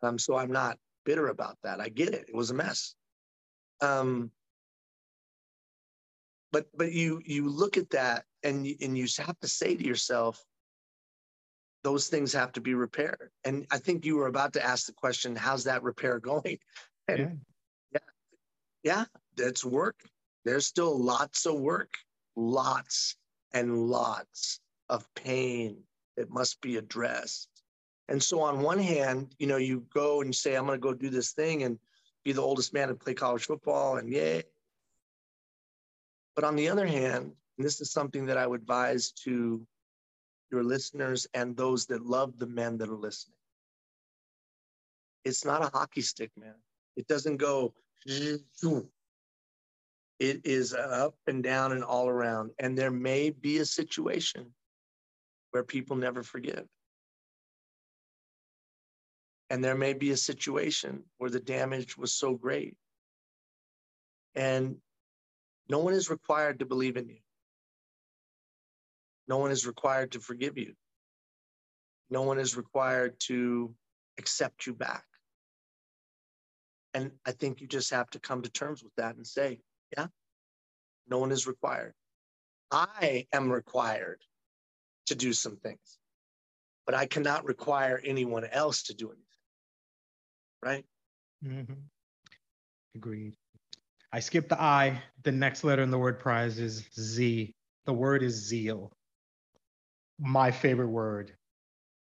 [0.03, 1.81] Um, so I'm not bitter about that.
[1.81, 2.27] I get it.
[2.29, 2.95] It was a mess.
[3.81, 4.31] Um,
[6.51, 10.43] but but you you look at that and and you have to say to yourself,
[11.85, 13.31] those things have to be repaired.
[13.45, 16.59] And I think you were about to ask the question, how's that repair going?
[17.07, 17.41] And
[17.93, 17.99] yeah,
[18.83, 19.05] yeah,
[19.37, 20.01] that's work.
[20.45, 21.95] There's still lots of work,
[22.37, 23.17] lots
[23.53, 25.79] and lots of pain
[26.17, 27.49] that must be addressed.
[28.09, 30.95] And so on one hand, you know, you go and say, I'm going to go
[30.95, 31.79] do this thing and
[32.25, 34.43] be the oldest man to play college football and yay.
[36.35, 39.67] But on the other hand, and this is something that I would advise to
[40.51, 43.35] your listeners and those that love the men that are listening.
[45.25, 46.55] It's not a hockey stick, man.
[46.97, 47.75] It doesn't go.
[48.07, 48.41] It
[50.19, 52.53] is up and down and all around.
[52.59, 54.55] And there may be a situation
[55.51, 56.67] where people never forgive.
[59.51, 62.77] And there may be a situation where the damage was so great.
[64.35, 64.77] And
[65.69, 67.19] no one is required to believe in you.
[69.29, 70.73] No one is required to forgive you.
[72.11, 73.75] No one is required to
[74.19, 75.05] accept you back.
[76.95, 79.61] And I think you just have to come to terms with that and say,
[79.97, 80.07] yeah,
[81.09, 81.93] no one is required.
[82.71, 84.23] I am required
[85.07, 85.99] to do some things,
[86.87, 89.25] but I cannot require anyone else to do anything.
[90.63, 90.85] Right?
[91.45, 91.75] Mm-hmm.
[92.97, 93.35] Agreed.
[94.13, 95.03] I skipped the I.
[95.23, 97.55] The next letter in the word prize is Z.
[97.85, 98.93] The word is zeal
[100.19, 101.33] my favorite word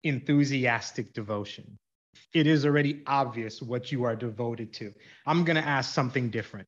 [0.03, 1.79] enthusiastic devotion.
[2.33, 4.95] It is already obvious what you are devoted to.
[5.27, 6.67] I'm going to ask something different.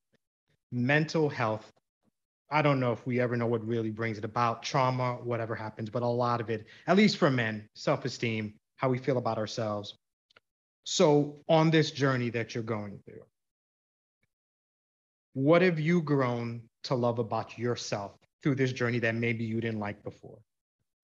[0.70, 1.70] Mental health.
[2.50, 5.88] I don't know if we ever know what really brings it about, trauma, whatever happens,
[5.88, 9.38] but a lot of it, at least for men, self esteem, how we feel about
[9.38, 9.96] ourselves.
[10.84, 13.22] So, on this journey that you're going through,
[15.32, 19.80] what have you grown to love about yourself through this journey that maybe you didn't
[19.80, 20.38] like before?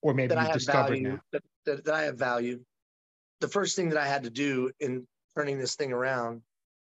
[0.03, 1.21] Or maybe that you discovered value?
[1.33, 2.61] That, that, that I have value.
[3.41, 5.07] The first thing that I had to do in
[5.37, 6.43] turning this thing around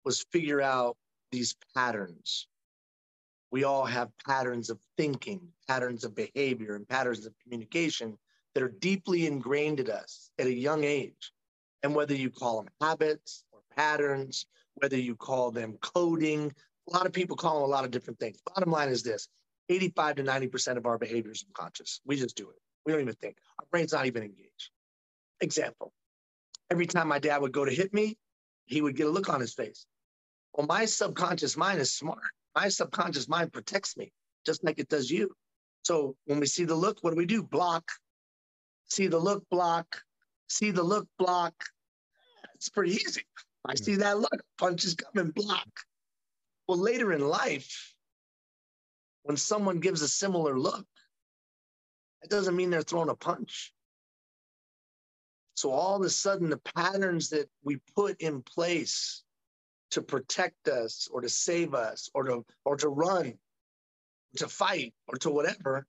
[0.04, 0.96] was figure out
[1.30, 2.46] these patterns.
[3.52, 8.16] We all have patterns of thinking, patterns of behavior, and patterns of communication
[8.54, 11.32] that are deeply ingrained in us at a young age.
[11.82, 16.52] And whether you call them habits or patterns, whether you call them coding,
[16.88, 18.38] a lot of people call them a lot of different things.
[18.54, 19.28] Bottom line is this
[19.68, 22.00] 85 to 90% of our behavior is unconscious.
[22.04, 22.56] We just do it.
[22.84, 23.36] We don't even think.
[23.58, 24.70] Our brain's not even engaged.
[25.40, 25.92] Example
[26.70, 28.16] every time my dad would go to hit me,
[28.66, 29.86] he would get a look on his face.
[30.54, 32.22] Well, my subconscious mind is smart.
[32.54, 34.12] My subconscious mind protects me
[34.46, 35.34] just like it does you.
[35.82, 37.42] So when we see the look, what do we do?
[37.42, 37.84] Block.
[38.86, 40.02] See the look, block.
[40.48, 41.54] See the look, block.
[42.54, 43.22] It's pretty easy.
[43.64, 45.68] I see that look, punches coming, block.
[46.66, 47.94] Well, later in life,
[49.22, 50.86] when someone gives a similar look,
[52.22, 53.72] it doesn't mean they're throwing a punch.
[55.54, 59.22] So all of a sudden, the patterns that we put in place
[59.90, 63.34] to protect us or to save us or to or to run,
[64.36, 65.86] to fight or to whatever,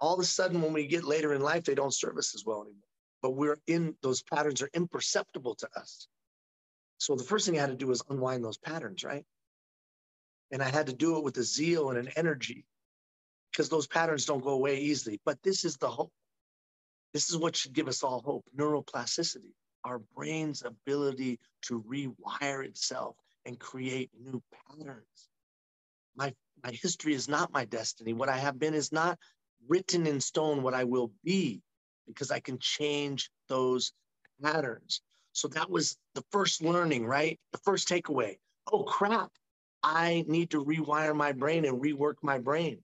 [0.00, 2.44] all of a sudden when we get later in life, they don't serve us as
[2.44, 2.80] well anymore.
[3.22, 6.08] But we're in those patterns are imperceptible to us.
[6.98, 9.24] So the first thing I had to do was unwind those patterns, right?
[10.50, 12.66] And I had to do it with a zeal and an energy
[13.54, 15.20] because those patterns don't go away easily.
[15.24, 16.12] But this is the hope.
[17.12, 19.52] This is what should give us all hope neuroplasticity,
[19.84, 25.28] our brain's ability to rewire itself and create new patterns.
[26.16, 28.12] My, my history is not my destiny.
[28.12, 29.18] What I have been is not
[29.68, 31.62] written in stone what I will be
[32.08, 33.92] because I can change those
[34.42, 35.00] patterns.
[35.32, 37.38] So that was the first learning, right?
[37.52, 38.36] The first takeaway.
[38.72, 39.30] Oh, crap.
[39.82, 42.78] I need to rewire my brain and rework my brain.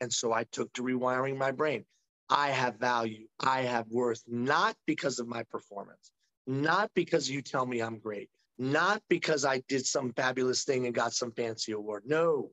[0.00, 1.84] And so I took to rewiring my brain.
[2.30, 6.12] I have value, I have worth, not because of my performance,
[6.46, 10.94] not because you tell me I'm great, not because I did some fabulous thing and
[10.94, 12.02] got some fancy award.
[12.06, 12.50] No.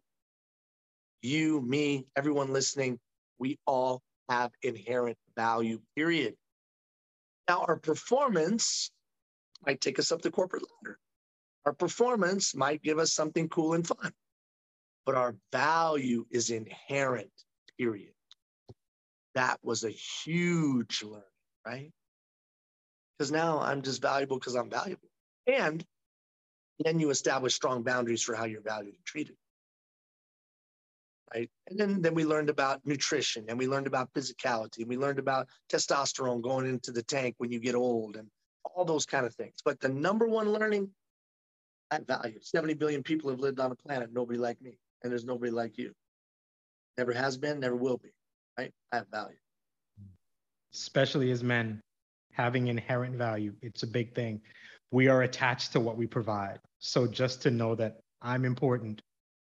[1.22, 3.00] You, me, everyone listening,
[3.38, 6.36] we all have inherent value, period.
[7.50, 8.92] Now, our performance
[9.66, 10.98] might take us up the corporate ladder.
[11.66, 14.12] Our performance might give us something cool and fun,
[15.06, 17.32] but our value is inherent,
[17.78, 18.16] period
[19.36, 21.24] that was a huge learning,
[21.66, 21.92] right?
[23.18, 25.10] Because now I'm just valuable because I'm valuable.
[25.46, 25.86] And
[26.80, 29.36] then you establish strong boundaries for how you're valued and treated.
[31.34, 31.50] Right.
[31.68, 35.20] And then, then we learned about nutrition and we learned about physicality and we learned
[35.20, 38.30] about testosterone going into the tank when you get old and
[38.64, 39.56] all those kind of things.
[39.64, 40.92] But the number one learning,
[41.92, 42.40] that value.
[42.42, 44.78] 70 billion people have lived on the planet, nobody like me.
[45.06, 45.94] And there's nobody like you.
[46.98, 48.10] Never has been, never will be
[48.58, 48.72] right?
[48.92, 49.38] I have value.
[50.74, 51.82] Especially as men,
[52.32, 54.42] having inherent value, it's a big thing.
[54.92, 56.60] We are attached to what we provide.
[56.80, 59.02] So just to know that I'm important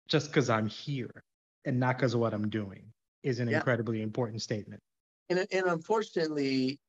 [0.08, 1.24] just because I'm here
[1.66, 2.84] and not because of what I'm doing
[3.24, 3.58] is an yeah.
[3.58, 4.82] incredibly important statement.
[5.30, 6.80] And, and unfortunately,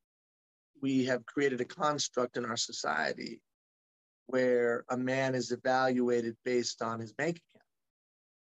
[0.81, 3.41] we have created a construct in our society
[4.27, 7.56] where a man is evaluated based on his bank account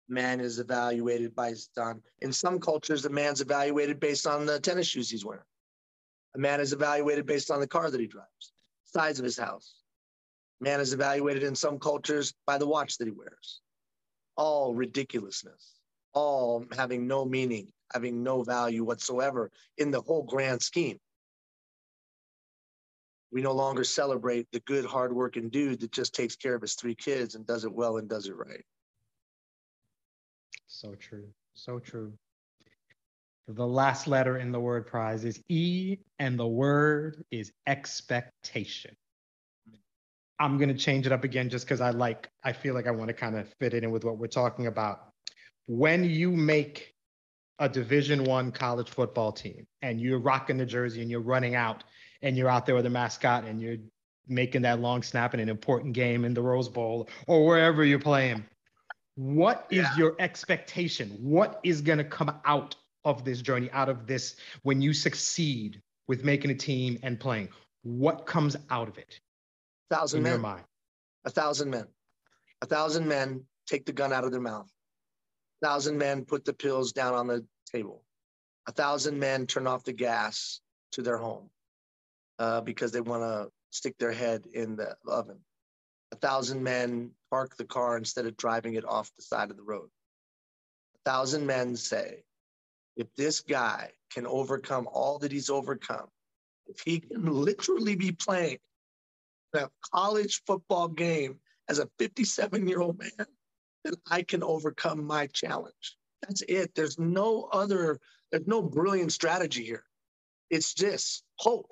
[0.08, 4.88] man is evaluated based on, in some cultures, a man's evaluated based on the tennis
[4.88, 5.44] shoes he's wearing.
[6.36, 9.76] A man is evaluated based on the car that he drives, size of his house.
[10.60, 13.62] Man is evaluated in some cultures by the watch that he wears.
[14.38, 15.76] All ridiculousness,
[16.14, 21.00] all having no meaning, having no value whatsoever in the whole grand scheme.
[23.32, 26.96] We no longer celebrate the good, hardworking dude that just takes care of his three
[26.96, 28.64] kids and does it well and does it right.
[30.86, 31.28] So true.
[31.56, 32.14] So true.
[33.48, 38.96] The last letter in the word prize is E, and the word is expectation.
[40.40, 42.92] I'm going to change it up again just because I like, I feel like I
[42.92, 45.12] want to kind of fit it in with what we're talking about.
[45.68, 46.94] When you make
[47.60, 51.84] a division one college football team and you're rocking the jersey and you're running out
[52.22, 53.78] and you're out there with a mascot and you're
[54.28, 58.00] making that long snap in an important game in the Rose Bowl or wherever you're
[58.00, 58.44] playing,
[59.16, 59.98] what is yeah.
[59.98, 61.10] your expectation?
[61.22, 65.82] What is going to come out of this journey, out of this when you succeed
[66.08, 67.50] with making a team and playing?
[67.84, 69.20] What comes out of it?
[69.90, 70.44] A thousand men.
[71.24, 71.88] A thousand men.
[72.62, 74.70] A thousand men take the gun out of their mouth.
[75.62, 78.04] A thousand men put the pills down on the table.
[78.68, 80.60] A thousand men turn off the gas
[80.94, 81.50] to their home
[82.40, 85.40] uh, because they want to stick their head in the oven
[86.16, 89.64] a thousand men park the car instead of driving it off the side of the
[89.64, 89.90] road.
[90.96, 92.24] A thousand men say,
[92.96, 96.08] if this guy can overcome all that he's overcome,
[96.68, 98.60] if he can literally be playing
[99.54, 101.40] a college football game
[101.70, 103.28] as a 57 year old man,
[103.84, 105.98] then I can overcome my challenge.
[106.22, 106.74] That's it.
[106.76, 108.00] There's no other,
[108.32, 109.84] there's no brilliant strategy here.
[110.50, 111.72] It's just hope.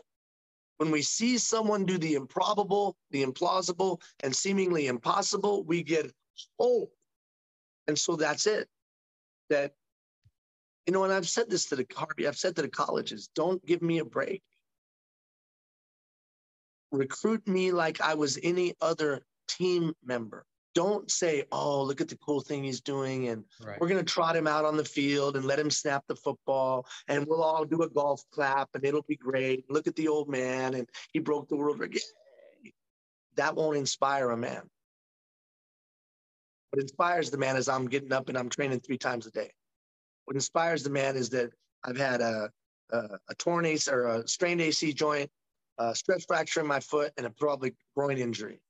[0.84, 6.12] When we see someone do the improbable, the implausible, and seemingly impossible, we get
[6.60, 6.92] hope.
[7.88, 8.68] And so that's it.
[9.50, 9.76] That,
[10.86, 13.66] you know, and I've said this to the Harvey, I've said to the colleges, don't
[13.66, 14.44] give me a break.
[16.92, 22.18] Recruit me like I was any other team member don't say, oh, look at the
[22.18, 23.30] cool thing he's doing.
[23.30, 23.80] And right.
[23.80, 26.86] we're going to trot him out on the field and let him snap the football.
[27.08, 29.66] And we'll all do a golf clap and it'll be great.
[29.70, 30.74] Look at the old man.
[30.74, 32.02] And he broke the world record.
[33.36, 34.62] That won't inspire a man.
[36.72, 39.52] What inspires the man is I'm getting up and I'm training three times a day.
[40.26, 41.52] What inspires the man is that
[41.84, 42.50] I've had a,
[42.92, 42.98] a,
[43.30, 45.30] a torn AC or a strained AC joint,
[45.78, 48.62] a stress fracture in my foot, and a probably groin injury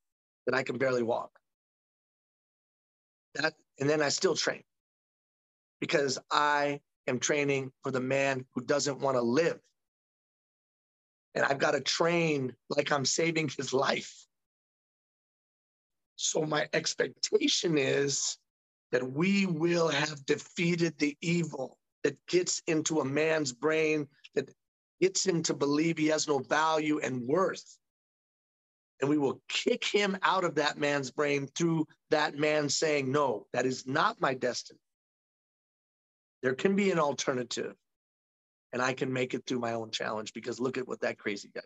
[0.46, 1.32] that I can barely walk
[3.36, 4.64] that, and then I still train
[5.80, 9.60] because I am training for the man who doesn't want to live.
[11.36, 14.14] And I've got to train like I'm saving his life.
[16.16, 18.38] So my expectation is
[18.92, 24.50] that we will have defeated the evil that gets into a man's brain, that
[25.02, 27.78] gets him to believe he has no value and worth
[29.04, 33.48] and we will kick him out of that man's brain through that man saying, No,
[33.52, 34.80] that is not my destiny.
[36.42, 37.76] There can be an alternative,
[38.72, 41.52] and I can make it through my own challenge because look at what that crazy
[41.54, 41.60] guy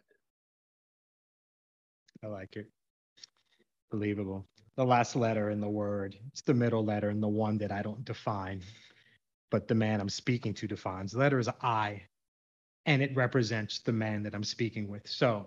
[2.24, 2.28] did.
[2.28, 2.66] I like it.
[3.92, 4.44] Believable.
[4.76, 7.84] The last letter in the word, it's the middle letter and the one that I
[7.84, 8.64] don't define,
[9.52, 11.12] but the man I'm speaking to defines.
[11.12, 12.02] The letter is I,
[12.88, 15.08] and it represents the man that I'm speaking with.
[15.08, 15.46] So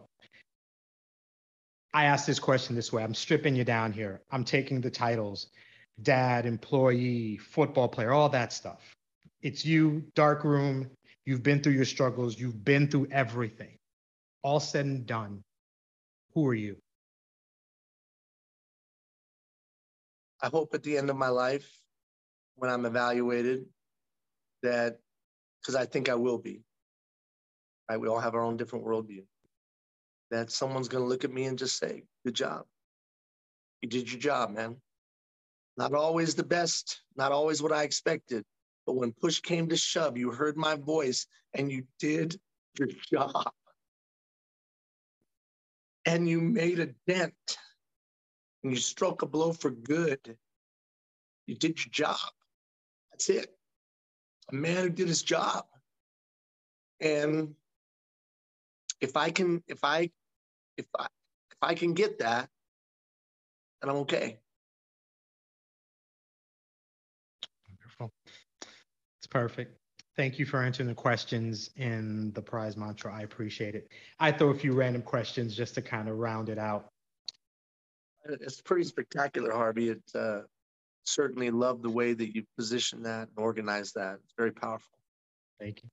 [1.93, 4.23] I ask this question this way I'm stripping you down here.
[4.31, 5.49] I'm taking the titles
[6.03, 8.97] dad, employee, football player, all that stuff.
[9.43, 10.91] It's you, dark room.
[11.27, 13.77] You've been through your struggles, you've been through everything.
[14.43, 15.43] All said and done.
[16.35, 16.77] Who are you?
[20.43, 21.71] I hope at the end of my life,
[22.57, 23.67] when I'm evaluated,
[24.63, 24.99] that
[25.61, 26.63] because I think I will be.
[27.91, 28.01] Right?
[28.01, 29.25] We all have our own different worldview
[30.31, 32.65] that someone's going to look at me and just say, Good job.
[33.83, 34.77] You did your job, man.
[35.77, 38.45] Not always the best, not always what I expected.
[38.87, 42.39] But when push came to shove, you heard my voice and you did
[42.79, 43.51] your job.
[46.05, 47.35] And you made a dent
[48.63, 50.37] and you struck a blow for good.
[51.47, 52.19] You did your job.
[53.11, 53.55] That's it.
[54.51, 55.65] A man who did his job.
[57.01, 57.55] And
[59.01, 60.11] if I can, if I
[60.81, 62.49] if I if I can get that,
[63.81, 64.39] then I'm okay.
[67.69, 68.13] Wonderful.
[69.19, 69.77] It's perfect.
[70.17, 73.15] Thank you for answering the questions in the prize mantra.
[73.15, 73.89] I appreciate it.
[74.19, 76.89] I throw a few random questions just to kind of round it out.
[78.25, 79.91] It's pretty spectacular, Harvey.
[79.91, 80.41] It uh,
[81.05, 84.19] certainly love the way that you position that and organize that.
[84.25, 84.99] It's very powerful.
[85.59, 85.89] Thank you.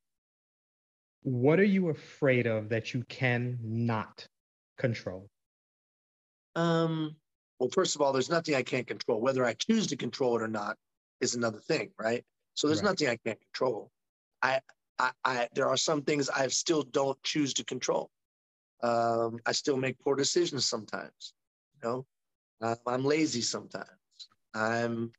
[1.23, 4.27] What are you afraid of that you can not
[4.77, 5.29] control?
[6.55, 7.15] Um,
[7.59, 9.21] well, first of all, there's nothing I can't control.
[9.21, 10.77] Whether I choose to control it or not
[11.21, 12.23] is another thing, right?
[12.53, 12.91] So there's right.
[12.91, 13.91] nothing I can't control.
[14.41, 14.61] I,
[14.99, 18.09] I, I, there are some things I still don't choose to control.
[18.83, 21.33] Um, I still make poor decisions sometimes.
[21.75, 22.05] You know,
[22.61, 23.87] uh, I'm lazy sometimes.
[24.53, 25.11] I'm,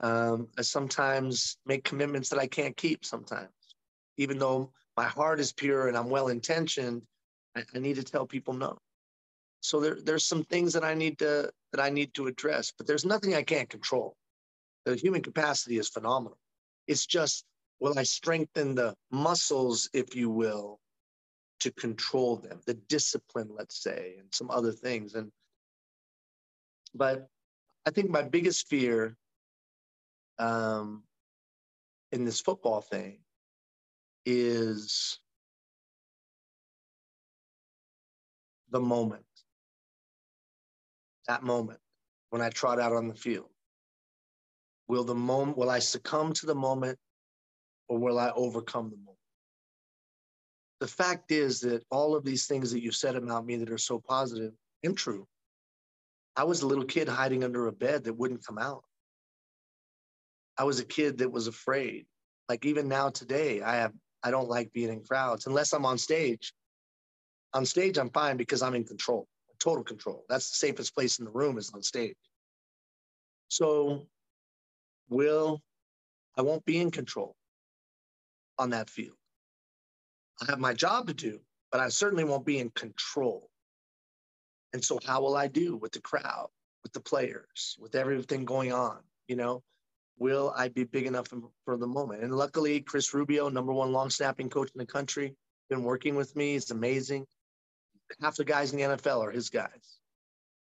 [0.00, 3.48] um, I sometimes make commitments that I can't keep sometimes,
[4.16, 7.02] even though my heart is pure and I'm well intentioned.
[7.56, 8.78] I, I need to tell people no.
[9.60, 12.86] So there, there's some things that I need to that I need to address, but
[12.86, 14.14] there's nothing I can't control.
[14.84, 16.38] The human capacity is phenomenal.
[16.86, 17.44] It's just
[17.80, 20.78] will I strengthen the muscles, if you will,
[21.60, 25.14] to control them, the discipline, let's say, and some other things.
[25.14, 25.30] And
[26.94, 27.28] but
[27.86, 29.16] I think my biggest fear
[30.38, 31.02] um,
[32.12, 33.18] in this football thing
[34.24, 35.18] is
[38.70, 39.24] the moment.
[41.26, 41.80] That moment
[42.30, 43.48] when I trot out on the field.
[44.88, 46.98] Will the moment will I succumb to the moment
[47.88, 49.16] or will I overcome the moment?
[50.80, 53.78] The fact is that all of these things that you said about me that are
[53.78, 54.52] so positive
[54.84, 55.26] and true.
[56.36, 58.84] I was a little kid hiding under a bed that wouldn't come out.
[60.56, 62.06] I was a kid that was afraid.
[62.48, 63.92] Like even now today, I have
[64.22, 66.52] I don't like being in crowds unless I'm on stage
[67.54, 69.26] on stage, I'm fine because I'm in control,
[69.58, 70.24] total control.
[70.28, 72.16] That's the safest place in the room is on stage.
[73.48, 74.06] So
[75.08, 75.62] will
[76.36, 77.34] I won't be in control
[78.58, 79.16] on that field.
[80.40, 81.40] I have my job to do,
[81.72, 83.50] but I certainly won't be in control.
[84.72, 86.48] And so, how will I do with the crowd,
[86.84, 88.98] with the players, with everything going on?
[89.26, 89.62] You know,
[90.18, 91.26] will I be big enough
[91.64, 92.22] for the moment?
[92.22, 95.34] And luckily, Chris Rubio, number one long snapping coach in the country,
[95.70, 96.54] been working with me.
[96.54, 97.26] It's amazing.
[98.20, 99.98] Half the guys in the NFL are his guys.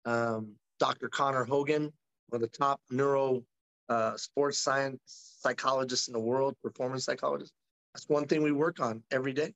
[0.05, 1.09] Um, Dr.
[1.09, 1.93] Connor Hogan,
[2.29, 3.43] one of the top neuro
[3.89, 5.01] uh, sports science
[5.41, 7.55] psychologists in the world, performance psychologists.
[7.95, 9.55] That's one thing we work on every day.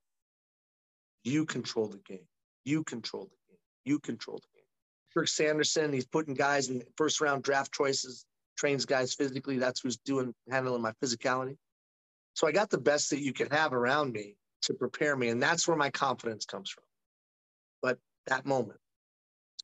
[1.23, 2.27] You control the game.
[2.63, 3.59] You control the game.
[3.85, 4.65] You control the game.
[5.13, 8.25] Kirk Sanderson, he's putting guys in first round draft choices,
[8.57, 9.57] trains guys physically.
[9.57, 11.57] That's who's doing handling my physicality.
[12.35, 15.29] So I got the best that you can have around me to prepare me.
[15.29, 16.83] And that's where my confidence comes from.
[17.81, 18.79] But that moment,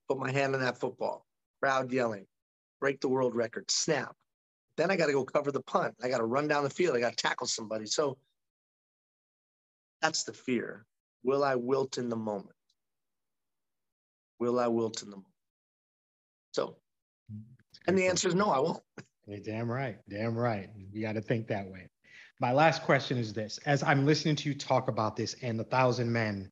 [0.07, 1.26] put my hand on that football,
[1.61, 2.26] crowd yelling,
[2.80, 4.16] break the world record, snap.
[4.78, 5.95] Then I got to go cover the punt.
[6.03, 6.95] I got to run down the field.
[6.95, 7.86] I got to tackle somebody.
[7.86, 8.18] So
[10.01, 10.86] that's the fear.
[11.24, 12.55] Will I wilt in the moment?
[14.39, 15.34] Will I wilt in the moment?
[16.51, 16.76] So,
[17.88, 18.84] and the answer is no, I won't.
[19.28, 19.97] You're damn right.
[20.09, 20.70] Damn right.
[20.91, 21.89] You got to think that way.
[22.39, 25.63] My last question is this as I'm listening to you talk about this and the
[25.63, 26.51] thousand men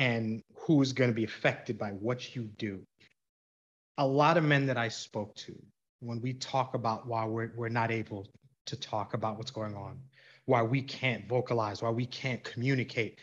[0.00, 2.80] and who's going to be affected by what you do,
[3.98, 5.54] a lot of men that I spoke to,
[6.00, 8.26] when we talk about why we're, we're not able
[8.64, 9.98] to talk about what's going on,
[10.46, 13.18] why we can't vocalize, why we can't communicate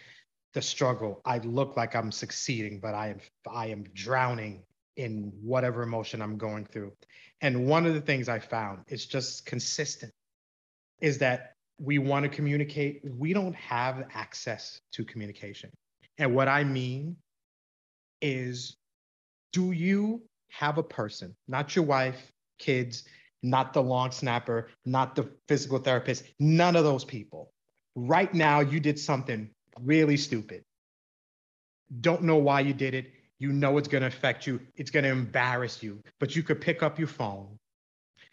[0.54, 3.20] the struggle, I look like I'm succeeding, but I am
[3.50, 4.62] I am drowning
[4.98, 6.94] in whatever emotion I'm going through.
[7.42, 10.12] And one of the things I found is just consistent
[11.02, 15.72] is that we want to communicate, we don't have access to communication.
[16.18, 17.18] And what I mean
[18.22, 18.76] is,
[19.54, 23.04] do you have a person, not your wife, kids,
[23.44, 27.52] not the long snapper, not the physical therapist, none of those people.
[27.96, 29.50] Right now, you did something
[29.80, 30.64] really stupid.
[32.02, 33.12] Don't know why you did it.
[33.40, 36.60] You know it's going to affect you, it's going to embarrass you, but you could
[36.60, 37.60] pick up your phone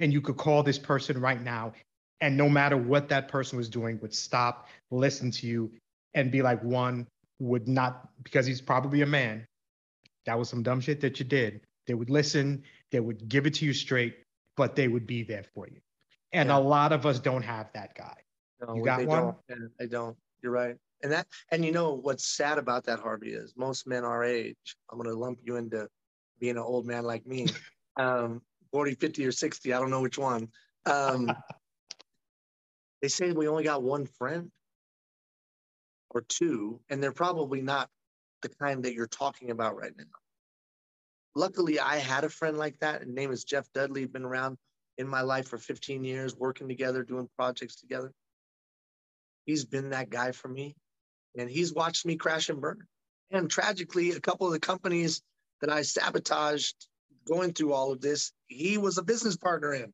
[0.01, 1.75] and you could call this person right now
[2.21, 5.71] and no matter what that person was doing would stop listen to you
[6.15, 7.07] and be like one
[7.39, 9.47] would not because he's probably a man
[10.27, 11.61] that was some dumb shit that you did.
[11.87, 14.17] They would listen they would give it to you straight
[14.57, 15.81] but they would be there for you.
[16.33, 16.59] And yeah.
[16.59, 18.17] a lot of us don't have that guy.
[18.61, 19.35] No, you got one?
[19.49, 19.71] don't.
[19.81, 20.17] i don't.
[20.43, 20.77] You're right.
[21.03, 24.57] And that and you know what's sad about that harvey is most men our age
[24.91, 25.87] i'm going to lump you into
[26.41, 27.47] being an old man like me.
[27.97, 30.49] Um 40 50 or 60 i don't know which one.
[30.85, 31.31] Um
[33.03, 34.51] they say we only got one friend
[36.15, 37.91] or two, and they're probably not
[38.43, 40.05] the kind that you're talking about right now.
[41.37, 43.03] Luckily, I had a friend like that.
[43.03, 44.07] His name is Jeff Dudley.
[44.07, 44.59] Been around
[44.99, 48.13] in my life for 15 years, working together, doing projects together.
[49.47, 50.77] He's been that guy for me,
[51.39, 52.81] and he's watched me crash and burn.
[53.31, 55.23] And tragically, a couple of the companies
[55.63, 56.77] that I sabotaged
[57.27, 59.93] going through all of this, he was a business partner in,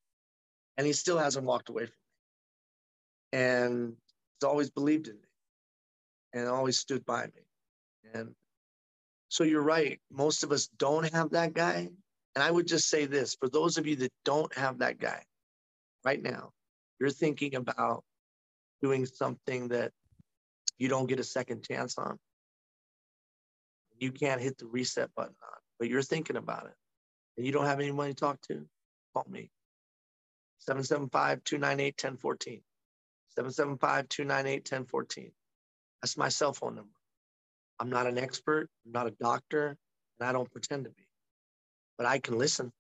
[0.79, 1.95] and he still hasn't walked away from
[3.33, 3.41] me.
[3.41, 3.97] and
[4.41, 5.30] he's always believed in me
[6.33, 7.43] and always stood by me.
[8.15, 8.35] And
[9.29, 10.01] so you're right.
[10.11, 11.89] Most of us don't have that guy.
[12.35, 15.23] And I would just say this for those of you that don't have that guy
[16.05, 16.51] right now,
[16.99, 18.05] you're thinking about
[18.83, 19.93] doing something that
[20.79, 22.19] you don't get a second chance on.
[23.99, 26.75] You can't hit the reset button on, but you're thinking about it
[27.37, 28.67] and you don't have anyone to talk to,
[29.15, 29.51] call me.
[30.59, 32.61] 775 298 1014.
[33.31, 35.33] 775 298 1014.
[36.03, 36.91] That's my cell phone number.
[37.79, 39.77] I'm not an expert, I'm not a doctor,
[40.19, 41.07] and I don't pretend to be,
[41.99, 42.73] but I can listen.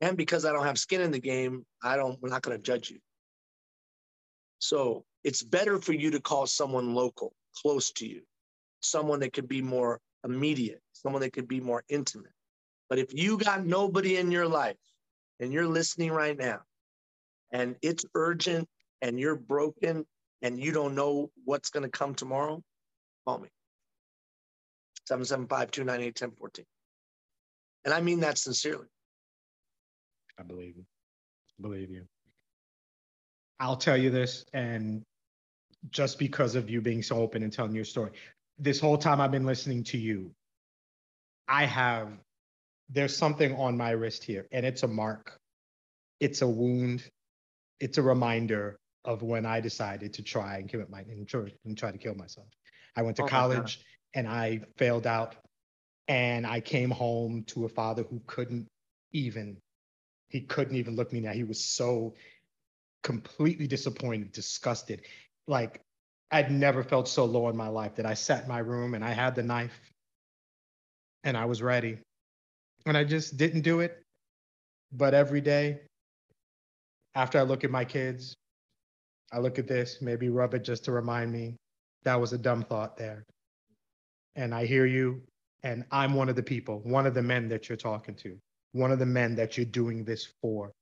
[0.00, 2.62] And because I don't have skin in the game, I don't, we're not going to
[2.62, 2.98] judge you.
[4.58, 8.22] So it's better for you to call someone local, close to you,
[8.80, 12.32] someone that could be more immediate, someone that could be more intimate.
[12.88, 14.76] But if you got nobody in your life
[15.40, 16.60] and you're listening right now
[17.52, 18.68] and it's urgent
[19.00, 20.04] and you're broken
[20.42, 22.62] and you don't know what's going to come tomorrow,
[23.26, 23.48] call me.
[25.10, 26.64] 775-298-1014.
[27.84, 28.86] And I mean that sincerely.
[30.38, 30.84] I believe you.
[31.60, 32.04] believe you.
[33.60, 35.02] I'll tell you this, and
[35.90, 38.10] just because of you being so open and telling your story,
[38.58, 40.32] this whole time I've been listening to you,
[41.48, 42.08] I have,
[42.90, 45.38] there's something on my wrist here, and it's a mark.
[46.18, 47.04] It's a wound.
[47.80, 51.76] It's a reminder of when I decided to try and commit my and try, and
[51.76, 52.46] try to kill myself.
[52.96, 53.80] I went to oh college
[54.14, 55.36] and I failed out,
[56.08, 58.68] and I came home to a father who couldn't
[59.12, 59.56] even
[60.28, 61.32] he couldn't even look me now.
[61.32, 62.14] He was so
[63.02, 65.02] completely disappointed, disgusted.
[65.46, 65.80] Like
[66.30, 69.04] I'd never felt so low in my life that I sat in my room and
[69.04, 69.78] I had the knife
[71.22, 71.98] and I was ready.
[72.86, 74.02] And I just didn't do it.
[74.90, 75.80] But every day,
[77.14, 78.34] after I look at my kids,
[79.32, 81.56] I look at this, maybe rub it just to remind me
[82.04, 83.24] that was a dumb thought there.
[84.36, 85.22] And I hear you,
[85.62, 88.36] and I'm one of the people, one of the men that you're talking to,
[88.72, 90.72] one of the men that you're doing this for.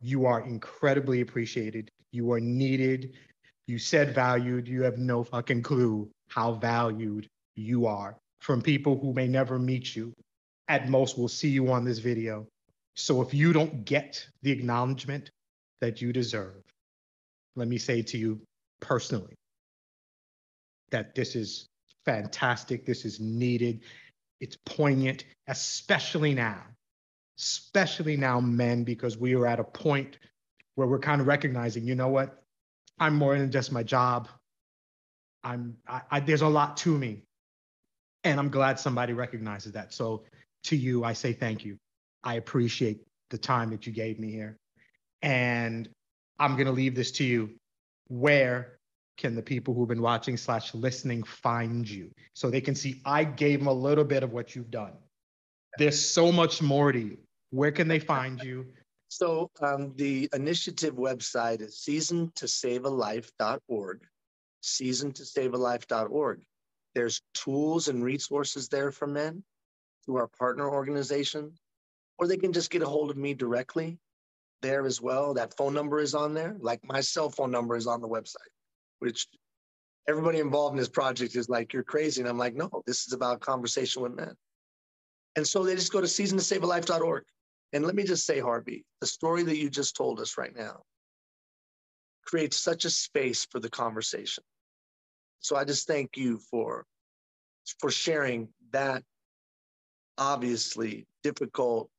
[0.00, 1.90] You are incredibly appreciated.
[2.12, 3.14] You are needed.
[3.66, 4.68] You said valued.
[4.68, 9.96] You have no fucking clue how valued you are from people who may never meet
[9.96, 10.12] you.
[10.68, 12.46] At most, will see you on this video.
[12.94, 15.30] So if you don't get the acknowledgement
[15.80, 16.62] that you deserve,
[17.56, 18.40] let me say to you
[18.80, 19.34] personally
[20.90, 21.68] that this is
[22.04, 22.86] fantastic.
[22.86, 23.80] This is needed.
[24.40, 26.62] It's poignant, especially now,
[27.38, 30.18] especially now, men, because we are at a point
[30.74, 32.42] where we're kind of recognizing, you know what?
[32.98, 34.28] I'm more than just my job.
[35.42, 37.22] I'm I, I, there's a lot to me,
[38.24, 39.92] and I'm glad somebody recognizes that.
[39.94, 40.24] So
[40.64, 41.78] to you, I say thank you.
[42.24, 43.00] I appreciate
[43.30, 44.56] the time that you gave me here,
[45.22, 45.88] and
[46.38, 47.50] I'm gonna leave this to you.
[48.08, 48.76] Where
[49.16, 53.24] can the people who've been watching slash listening find you so they can see I
[53.24, 54.92] gave them a little bit of what you've done.
[55.78, 57.18] There's so much more to you.
[57.50, 58.66] Where can they find you?
[59.08, 64.00] So um, the initiative website is seasontosavealife.org,
[64.62, 66.42] seasontosavealife.org.
[66.94, 69.44] There's tools and resources there for men
[70.04, 71.52] through our partner organization,
[72.18, 73.98] or they can just get a hold of me directly
[74.66, 75.34] there as well.
[75.34, 76.56] That phone number is on there.
[76.60, 78.52] Like my cell phone number is on the website,
[78.98, 79.28] which
[80.08, 82.20] everybody involved in this project is like, you're crazy.
[82.20, 84.34] And I'm like, no, this is about conversation with men.
[85.36, 87.24] And so they just go to seasontosavealife.org.
[87.72, 90.82] And let me just say, Harvey, the story that you just told us right now
[92.24, 94.42] creates such a space for the conversation.
[95.40, 96.84] So I just thank you for
[97.80, 99.02] for sharing that
[100.18, 101.90] obviously difficult,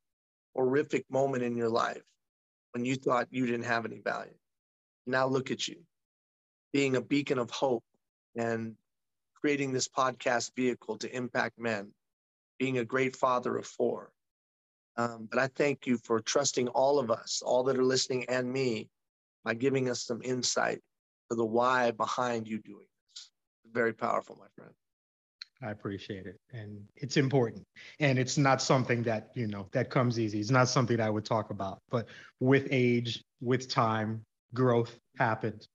[0.54, 2.02] horrific moment in your life
[2.72, 4.34] when you thought you didn't have any value.
[5.06, 5.76] Now look at you
[6.72, 7.84] being a beacon of hope
[8.36, 8.74] and
[9.34, 11.90] creating this podcast vehicle to impact men,
[12.58, 14.10] being a great father of four.
[14.96, 18.52] Um, but I thank you for trusting all of us, all that are listening, and
[18.52, 18.88] me,
[19.44, 20.80] by giving us some insight
[21.30, 23.30] to the why behind you doing this.
[23.72, 24.74] Very powerful, my friend.
[25.62, 26.36] I appreciate it.
[26.52, 27.64] And it's important.
[27.98, 30.38] And it's not something that, you know, that comes easy.
[30.38, 31.78] It's not something that I would talk about.
[31.90, 32.06] But
[32.40, 34.22] with age, with time,
[34.54, 35.66] growth happened.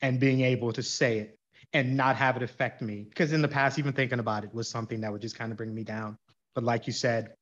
[0.00, 1.36] And being able to say it
[1.72, 3.06] and not have it affect me.
[3.08, 5.58] Because in the past, even thinking about it was something that would just kind of
[5.58, 6.16] bring me down.
[6.54, 7.34] But like you said,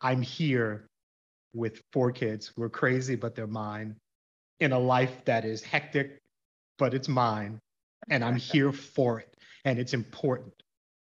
[0.00, 0.86] I'm here
[1.54, 3.96] with four kids who are crazy, but they're mine
[4.60, 6.18] in a life that is hectic,
[6.78, 7.58] but it's mine.
[8.08, 9.34] And I'm here for it.
[9.64, 10.52] And it's important.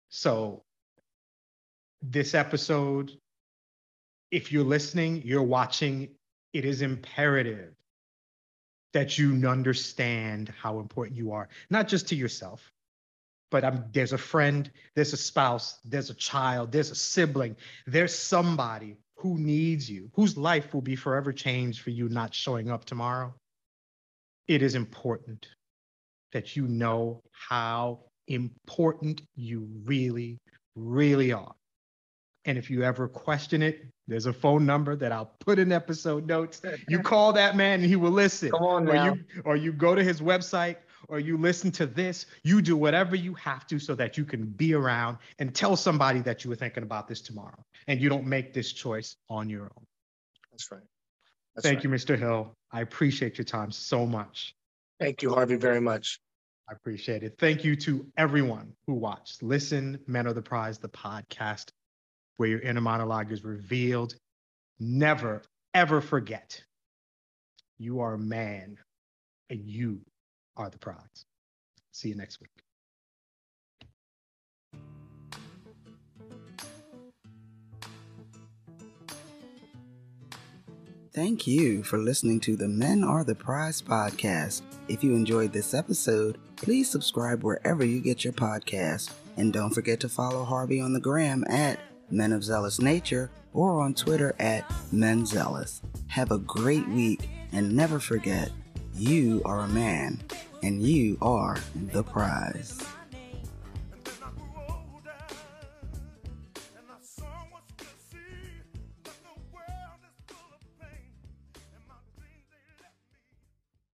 [0.09, 0.63] So,
[2.01, 3.11] this episode,
[4.31, 6.09] if you're listening, you're watching,
[6.53, 7.73] it is imperative
[8.93, 12.71] that you understand how important you are, not just to yourself,
[13.51, 17.55] but I'm, there's a friend, there's a spouse, there's a child, there's a sibling,
[17.85, 22.69] there's somebody who needs you, whose life will be forever changed for you not showing
[22.69, 23.33] up tomorrow.
[24.47, 25.47] It is important
[26.33, 30.39] that you know how important you really,
[30.75, 31.53] really are.
[32.45, 36.25] And if you ever question it, there's a phone number that I'll put in episode
[36.27, 36.61] notes.
[36.87, 38.51] You call that man and he will listen.
[38.51, 39.09] Come on now.
[39.09, 40.77] Or you, or you go to his website
[41.09, 42.25] or you listen to this.
[42.43, 46.21] You do whatever you have to so that you can be around and tell somebody
[46.21, 47.61] that you were thinking about this tomorrow.
[47.87, 49.85] And you don't make this choice on your own.
[50.51, 50.81] That's right.
[51.55, 51.83] That's Thank right.
[51.83, 52.17] you, Mr.
[52.17, 52.55] Hill.
[52.71, 54.55] I appreciate your time so much.
[54.99, 56.19] Thank you, Harvey, very much.
[56.69, 57.35] I appreciate it.
[57.39, 59.41] Thank you to everyone who watched.
[59.41, 61.69] Listen, Men Are the Prize, the podcast
[62.37, 64.15] where your inner monologue is revealed.
[64.79, 65.41] Never,
[65.73, 66.61] ever forget
[67.79, 68.77] you are a man
[69.49, 70.01] and you
[70.55, 71.25] are the prize.
[71.91, 72.66] See you next week.
[81.17, 84.61] Thank you for listening to the Men Are the Prize podcast.
[84.87, 89.11] If you enjoyed this episode, please subscribe wherever you get your podcast.
[89.35, 91.79] And don't forget to follow Harvey on the gram at
[92.11, 95.81] Men of Zealous Nature or on Twitter at Men Zealous.
[96.05, 98.51] Have a great week and never forget,
[98.93, 100.21] you are a man
[100.61, 101.57] and you are
[101.93, 102.79] the prize.